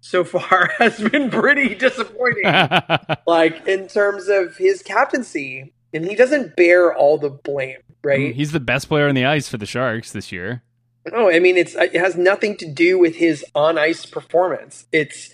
so 0.00 0.24
far 0.24 0.70
has 0.78 1.00
been 1.00 1.30
pretty 1.30 1.74
disappointing. 1.74 2.44
like 3.26 3.66
in 3.66 3.88
terms 3.88 4.28
of 4.28 4.56
his 4.56 4.82
captaincy, 4.82 5.72
and 5.94 6.04
he 6.04 6.14
doesn't 6.14 6.56
bear 6.56 6.94
all 6.94 7.18
the 7.18 7.30
blame, 7.30 7.78
right? 8.02 8.34
He's 8.34 8.52
the 8.52 8.60
best 8.60 8.88
player 8.88 9.08
on 9.08 9.14
the 9.14 9.24
ice 9.24 9.48
for 9.48 9.56
the 9.56 9.66
Sharks 9.66 10.12
this 10.12 10.32
year. 10.32 10.62
No, 11.10 11.30
I 11.30 11.38
mean 11.38 11.56
it's 11.56 11.74
it 11.74 11.94
has 11.94 12.16
nothing 12.16 12.56
to 12.58 12.70
do 12.70 12.98
with 12.98 13.16
his 13.16 13.44
on 13.54 13.78
ice 13.78 14.06
performance. 14.06 14.86
It's 14.92 15.30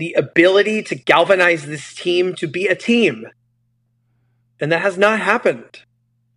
the 0.00 0.14
ability 0.14 0.82
to 0.82 0.94
galvanize 0.94 1.66
this 1.66 1.94
team 1.94 2.34
to 2.34 2.48
be 2.48 2.66
a 2.66 2.74
team. 2.74 3.26
And 4.58 4.72
that 4.72 4.80
has 4.80 4.96
not 4.96 5.20
happened. 5.20 5.82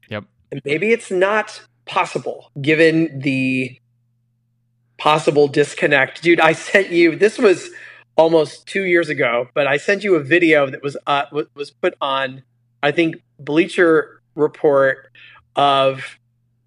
Yep. 0.10 0.26
And 0.52 0.62
maybe 0.66 0.92
it's 0.92 1.10
not 1.10 1.64
possible 1.86 2.52
given 2.62 3.20
the 3.20 3.80
possible 4.98 5.48
disconnect. 5.48 6.22
Dude, 6.22 6.42
I 6.42 6.52
sent 6.52 6.92
you 6.92 7.16
this 7.16 7.38
was 7.40 7.70
almost 8.18 8.68
2 8.68 8.84
years 8.84 9.10
ago, 9.10 9.48
but 9.56 9.66
I 9.66 9.78
sent 9.78 10.04
you 10.04 10.16
a 10.16 10.24
video 10.24 10.70
that 10.70 10.84
was 10.84 10.98
uh, 11.08 11.26
was 11.56 11.72
put 11.72 11.96
on 12.02 12.44
I 12.84 12.92
think 12.92 13.24
Bleacher 13.40 14.22
Report 14.36 15.10
of 15.56 16.20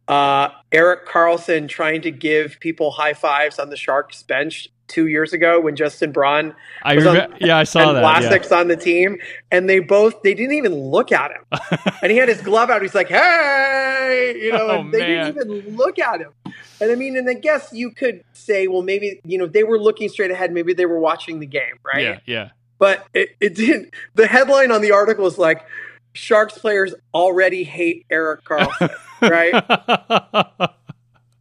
uh, 0.09 0.49
Erik 0.73 1.07
Karlsson 1.07 1.69
trying 1.69 2.01
to 2.03 2.11
give 2.11 2.59
people 2.61 2.93
high 2.93 3.13
fives 3.13 3.59
on 3.59 3.69
the 3.69 3.77
Sharks 3.77 4.23
bench 4.23 4.69
two 4.88 5.07
years 5.09 5.33
ago 5.33 5.61
when 5.61 5.77
Justin 5.77 6.12
Braun 6.12 6.55
I 6.83 6.94
was 6.96 7.07
on- 7.07 7.35
yeah, 7.40 7.57
I 7.59 7.64
saw 7.64 7.88
and 7.88 7.96
that. 7.99 8.22
yeah. 8.22 8.31
Vlasic's 8.31 8.53
on 8.53 8.68
the 8.68 8.77
team, 8.77 9.18
and 9.51 9.68
they 9.68 9.79
both 9.81 10.22
they 10.22 10.35
didn't 10.35 10.55
even 10.57 10.75
look 10.75 11.12
at 11.12 11.31
him, 11.33 11.42
and 12.03 12.11
he 12.12 12.18
had 12.18 12.29
his 12.29 12.40
glove 12.40 12.70
out. 12.70 12.83
He's 12.83 12.94
like, 12.94 13.09
"Hey," 13.09 14.35
you 14.42 14.53
know, 14.53 14.68
Oh, 14.68 14.81
and 14.81 14.92
they 14.94 15.01
man. 15.01 15.35
didn't 15.35 15.53
even 15.57 15.77
look 15.77 15.99
at 15.99 16.20
him. 16.20 16.33
And 16.81 16.90
I 16.92 16.94
mean, 16.94 17.16
and 17.16 17.29
I 17.29 17.35
guess 17.35 17.72
you 17.72 17.90
could 17.90 18.22
say, 18.33 18.66
well, 18.66 18.83
maybe 18.83 19.20
you 19.25 19.38
know 19.38 19.46
they 19.46 19.64
were 19.64 19.79
looking 19.79 20.09
straight 20.09 20.31
ahead. 20.31 20.53
Maybe 20.53 20.75
they 20.75 20.87
were 20.87 20.99
watching 21.01 21.40
the 21.40 21.46
game, 21.46 21.79
right? 21.85 22.03
Yeah, 22.03 22.18
yeah. 22.27 22.49
But 22.79 23.07
it, 23.14 23.31
it 23.40 23.55
didn't. 23.55 23.94
The 24.14 24.27
headline 24.27 24.70
on 24.70 24.83
the 24.83 24.92
article 24.92 25.27
is 25.27 25.38
like, 25.38 25.64
"Sharks 26.12 26.59
players 26.59 26.94
already 27.14 27.64
hate 27.64 28.05
Erik 28.11 28.44
Karlsson," 28.44 28.94
right? 29.22 29.55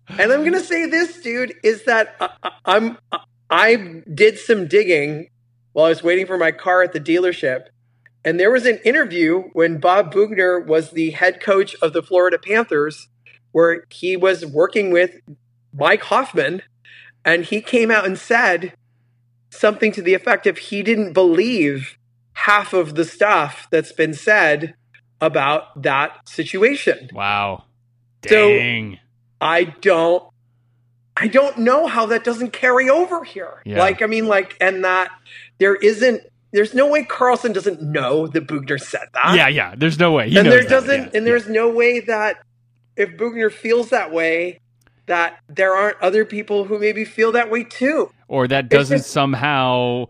And 0.08 0.32
I'm 0.32 0.44
gonna 0.46 0.60
say 0.64 0.86
this, 0.86 1.20
dude, 1.22 1.56
is 1.64 1.84
that 1.86 2.16
I, 2.22 2.30
I- 2.44 2.52
I'm 2.66 2.98
uh, 3.12 3.18
I 3.50 4.02
did 4.14 4.38
some 4.40 4.68
digging 4.68 5.30
while 5.74 5.86
I 5.86 5.90
was 5.90 6.04
waiting 6.04 6.26
for 6.26 6.38
my 6.38 6.52
car 6.52 6.82
at 6.84 6.94
the 6.94 7.00
dealership, 7.00 7.66
and 8.24 8.40
there 8.40 8.52
was 8.52 8.66
an 8.66 8.80
interview 8.84 9.44
when 9.54 9.78
Bob 9.80 10.14
Boughner 10.14 10.60
was 10.60 10.92
the 10.92 11.12
head 11.12 11.40
coach 11.42 11.76
of 11.82 11.94
the 11.94 12.02
Florida 12.02 12.40
Panthers, 12.40 13.08
where 13.52 13.84
he 13.90 14.18
was 14.18 14.46
working 14.46 14.92
with 14.92 15.20
Mike 15.74 16.04
Hoffman, 16.04 16.62
and 17.24 17.44
he 17.46 17.62
came 17.62 17.92
out 17.92 18.06
and 18.06 18.18
said 18.18 18.74
something 19.50 19.92
to 19.92 20.02
the 20.02 20.14
effect 20.14 20.48
of 20.48 20.58
he 20.58 20.82
didn't 20.84 21.14
believe 21.14 21.98
half 22.34 22.74
of 22.74 22.96
the 22.96 23.06
stuff 23.06 23.68
that's 23.72 23.92
been 23.92 24.14
said 24.14 24.76
about 25.22 25.82
that 25.82 26.28
situation. 26.28 27.10
wow. 27.14 27.64
So- 28.28 28.50
Dang. 28.50 29.00
I 29.42 29.66
don't 29.66 30.24
I 31.18 31.28
don't 31.28 31.58
know 31.60 31.88
how 31.88 32.06
that 32.08 32.24
doesn't 32.24 32.52
carry 32.52 32.90
over 32.90 33.24
here. 33.24 33.62
Yeah. 33.66 33.80
Like 33.80 34.02
I 34.02 34.06
mean 34.06 34.28
like 34.28 34.56
and 34.60 34.84
that 34.84 35.12
there 35.60 35.76
isn't 35.76 36.22
there's 36.52 36.74
no 36.74 36.88
way 36.88 37.04
Karlsson 37.04 37.54
doesn't 37.54 37.82
know 37.82 38.28
that 38.28 38.48
Boughner 38.48 38.80
said 38.80 39.08
that. 39.14 39.36
yeah, 39.36 39.48
yeah. 39.48 39.76
There's 39.78 40.00
no 40.00 40.12
way. 40.14 40.30
He 40.30 40.38
and 40.38 40.50
there 40.50 40.62
that, 40.62 40.70
doesn't 40.70 41.02
yeah, 41.04 41.10
and 41.14 41.28
there's 41.28 41.48
no 41.50 41.70
way 41.70 42.00
that 42.02 42.42
if 42.96 43.18
Boughner 43.18 43.52
feels 43.52 43.90
that 43.90 44.12
way 44.12 44.60
that 45.08 45.40
there 45.48 45.74
aren't 45.74 46.02
other 46.02 46.26
people 46.26 46.64
who 46.66 46.80
maybe 46.80 47.06
feel 47.06 47.32
that 47.34 47.50
way 47.52 47.64
too. 47.64 48.10
or 48.28 48.48
that 48.48 48.70
doesn't 48.70 49.00
just- 49.00 49.12
somehow 49.12 50.06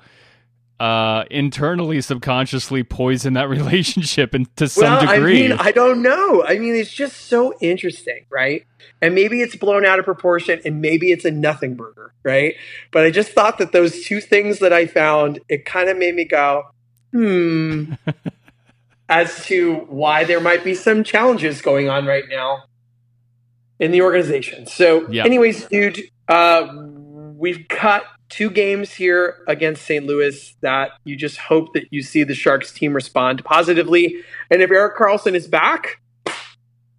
uh 0.80 1.24
internally 1.32 2.02
subconsciously 2.02 2.84
poison 2.84 3.34
that 3.34 3.48
relationship 3.50 4.34
and 4.34 4.54
to 4.58 4.68
some 4.68 4.84
well, 4.84 5.16
degree. 5.16 5.46
I 5.46 5.48
mean, 5.50 5.58
I 5.60 5.72
don't 5.72 6.02
know. 6.02 6.44
I 6.44 6.58
mean, 6.60 6.76
it's 6.76 6.92
just 6.92 7.28
so 7.28 7.54
interesting, 7.62 8.26
right? 8.30 8.66
And 9.02 9.16
maybe 9.16 9.42
it's 9.42 9.56
blown 9.56 9.86
out 9.86 10.00
of 10.00 10.06
proportion 10.06 10.62
and 10.66 10.82
maybe 10.82 11.12
it's 11.12 11.26
a 11.26 11.32
nothing 11.32 11.76
burger, 11.76 12.14
right? 12.24 12.56
But 12.92 13.06
I 13.06 13.12
just 13.12 13.32
thought 13.32 13.58
that 13.60 13.72
those 13.72 14.04
two 14.04 14.20
things 14.22 14.60
that 14.60 14.74
I 14.74 14.86
found, 14.86 15.40
it 15.48 15.66
kind 15.66 15.90
of 15.90 15.98
made 15.98 16.16
me 16.16 16.26
go, 16.26 16.64
hmm, 17.12 17.94
as 19.10 19.46
to 19.46 19.76
why 19.88 20.24
there 20.24 20.42
might 20.42 20.64
be 20.64 20.74
some 20.74 21.04
challenges 21.04 21.62
going 21.62 21.90
on 21.90 22.06
right 22.06 22.26
now 22.30 22.64
in 23.80 23.92
the 23.92 24.02
organization. 24.02 24.66
So, 24.66 25.08
Yeah. 25.10 25.26
anyways, 25.26 25.66
dude, 25.66 26.00
uh, 26.28 26.68
we've 27.38 27.68
got 27.68 28.04
two 28.30 28.50
games 28.50 28.94
here 28.94 29.38
against 29.48 29.86
St. 29.86 30.06
Louis 30.06 30.56
that 30.62 30.92
you 31.04 31.16
just 31.16 31.38
hope 31.38 31.74
that 31.74 31.86
you 31.92 32.02
see 32.02 32.24
the 32.24 32.34
Sharks 32.34 32.72
team 32.72 32.94
respond 32.94 33.44
positively. 33.46 34.24
And 34.50 34.62
if 34.62 34.72
Erik 34.72 34.98
Karlsson 34.98 35.36
is 35.36 35.48
back, 35.48 36.02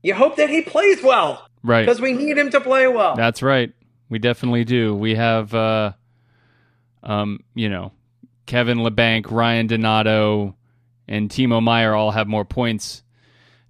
you 0.02 0.14
hope 0.14 0.36
that 0.36 0.50
he 0.50 0.62
plays 0.62 1.02
well 1.02 1.46
right. 1.62 1.84
because 1.84 2.00
we 2.00 2.12
need 2.12 2.38
him 2.38 2.50
to 2.50 2.60
play 2.60 2.86
well. 2.86 3.16
That's 3.16 3.42
right. 3.42 3.72
We 4.08 4.18
definitely 4.18 4.64
do. 4.64 4.94
We 4.94 5.16
have, 5.16 5.52
uh, 5.52 5.92
um, 7.02 7.40
you 7.54 7.68
know, 7.68 7.92
Kevin 8.46 8.78
Labanc, 8.78 9.30
Ryan 9.30 9.66
Donato, 9.66 10.54
and 11.08 11.28
Timo 11.28 11.62
Meier 11.62 11.94
all 11.94 12.12
have 12.12 12.28
more 12.28 12.44
points 12.44 13.02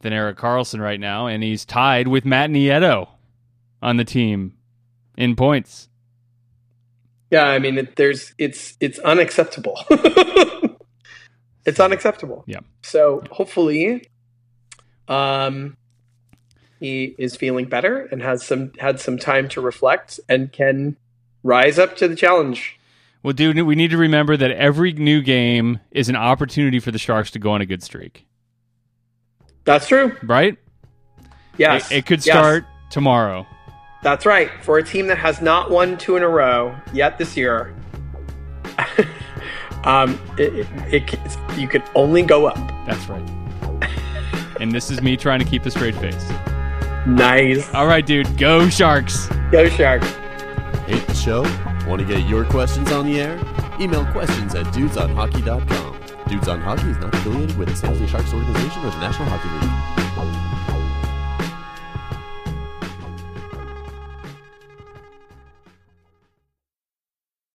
than 0.01 0.13
Erik 0.13 0.37
Karlsson 0.37 0.81
right 0.81 1.01
now, 1.01 1.27
and 1.27 1.43
he's 1.43 1.65
tied 1.65 2.09
with 2.09 2.25
Matt 2.25 2.51
Nieto 2.51 3.09
on 3.83 3.97
the 3.97 4.05
team 4.05 4.55
in 5.17 5.37
points. 5.37 5.89
Yeah, 7.31 7.45
I 7.45 7.59
mean, 7.59 7.79
it, 7.79 7.97
there's 7.97 8.35
it's 8.39 8.77
it's 8.81 8.99
unacceptable. 9.01 9.79
it's 11.65 11.81
unacceptable. 11.81 12.45
Yeah. 12.47 12.61
So 12.83 13.23
hopefully, 13.31 14.09
um, 15.09 15.77
he 16.81 17.15
is 17.19 17.37
feeling 17.37 17.67
better 17.67 18.03
and 18.11 18.23
has 18.23 18.45
some 18.45 18.73
had 18.79 19.01
some 19.01 19.19
time 19.19 19.49
to 19.51 19.61
reflect 19.61 20.21
and 20.29 20.53
can 20.53 20.97
rise 21.43 21.79
up 21.79 21.97
to 21.97 22.09
the 22.09 22.17
challenge. 22.17 22.79
Well, 23.23 23.33
dude, 23.33 23.61
we 23.63 23.75
need 23.75 23.91
to 23.91 23.97
remember 23.97 24.37
that 24.37 24.53
every 24.53 24.93
new 24.93 25.21
game 25.21 25.81
is 25.91 26.09
an 26.09 26.15
opportunity 26.17 26.79
for 26.79 26.93
the 26.93 26.99
Sharks 26.99 27.33
to 27.33 27.41
go 27.41 27.51
on 27.53 27.61
a 27.61 27.67
good 27.67 27.83
streak, 27.83 28.25
That's 29.65 29.89
true. 29.89 30.15
right? 30.23 30.57
Yes, 31.59 31.91
It, 31.91 31.97
it 31.99 32.07
could 32.07 32.25
Yes. 32.25 32.37
start 32.37 32.65
tomorrow. 32.91 33.45
That's 34.07 34.25
right. 34.25 34.53
For 34.63 34.79
a 34.79 34.85
team 34.85 35.09
that 35.09 35.19
has 35.19 35.43
not 35.43 35.69
won 35.69 35.99
two 35.99 36.15
in 36.17 36.23
a 36.23 36.29
row 36.29 36.77
yet 36.93 37.19
this 37.19 37.37
year, 37.37 37.75
um, 39.83 40.17
it, 40.39 40.55
it, 40.55 40.67
it, 40.95 41.03
it's- 41.15 41.37
you 41.59 41.67
can 41.67 41.83
only 41.97 42.23
go 42.23 42.47
up. 42.47 42.55
That's 42.87 43.05
right. 43.09 43.29
and 44.61 44.71
this 44.71 44.93
is 44.93 45.03
me 45.03 45.17
trying 45.17 45.41
to 45.41 45.45
keep 45.45 45.67
a 45.67 45.73
straight 45.73 45.97
face. 45.97 46.31
Nice. 47.05 47.69
All 47.75 47.89
right, 47.89 48.07
dude, 48.07 48.39
go 48.39 48.69
Sharks. 48.69 49.27
Go 49.51 49.69
Sharks. 49.69 50.07
Hate 50.87 51.05
the 51.09 51.15
show? 51.15 51.43
Want 51.89 51.99
to 52.01 52.05
get 52.07 52.29
your 52.29 52.45
questions 52.45 52.93
on 52.93 53.07
the 53.07 53.21
air? 53.21 53.37
Email 53.81 54.05
questions 54.13 54.55
at 54.55 54.67
dudesonhockey.com. 54.67 56.01
Dudes 56.29 56.47
on 56.47 56.61
Hockey 56.61 56.91
is 56.91 56.99
not 56.99 57.13
affiliated 57.13 57.59
with 57.59 57.71
the 57.71 57.75
San 57.75 57.91
Jose 57.93 58.07
Sharks 58.07 58.33
organization 58.33 58.85
or 58.85 58.91
the 58.91 59.01
National 59.01 59.29
Hockey 59.31 59.49
League. 59.99 60.06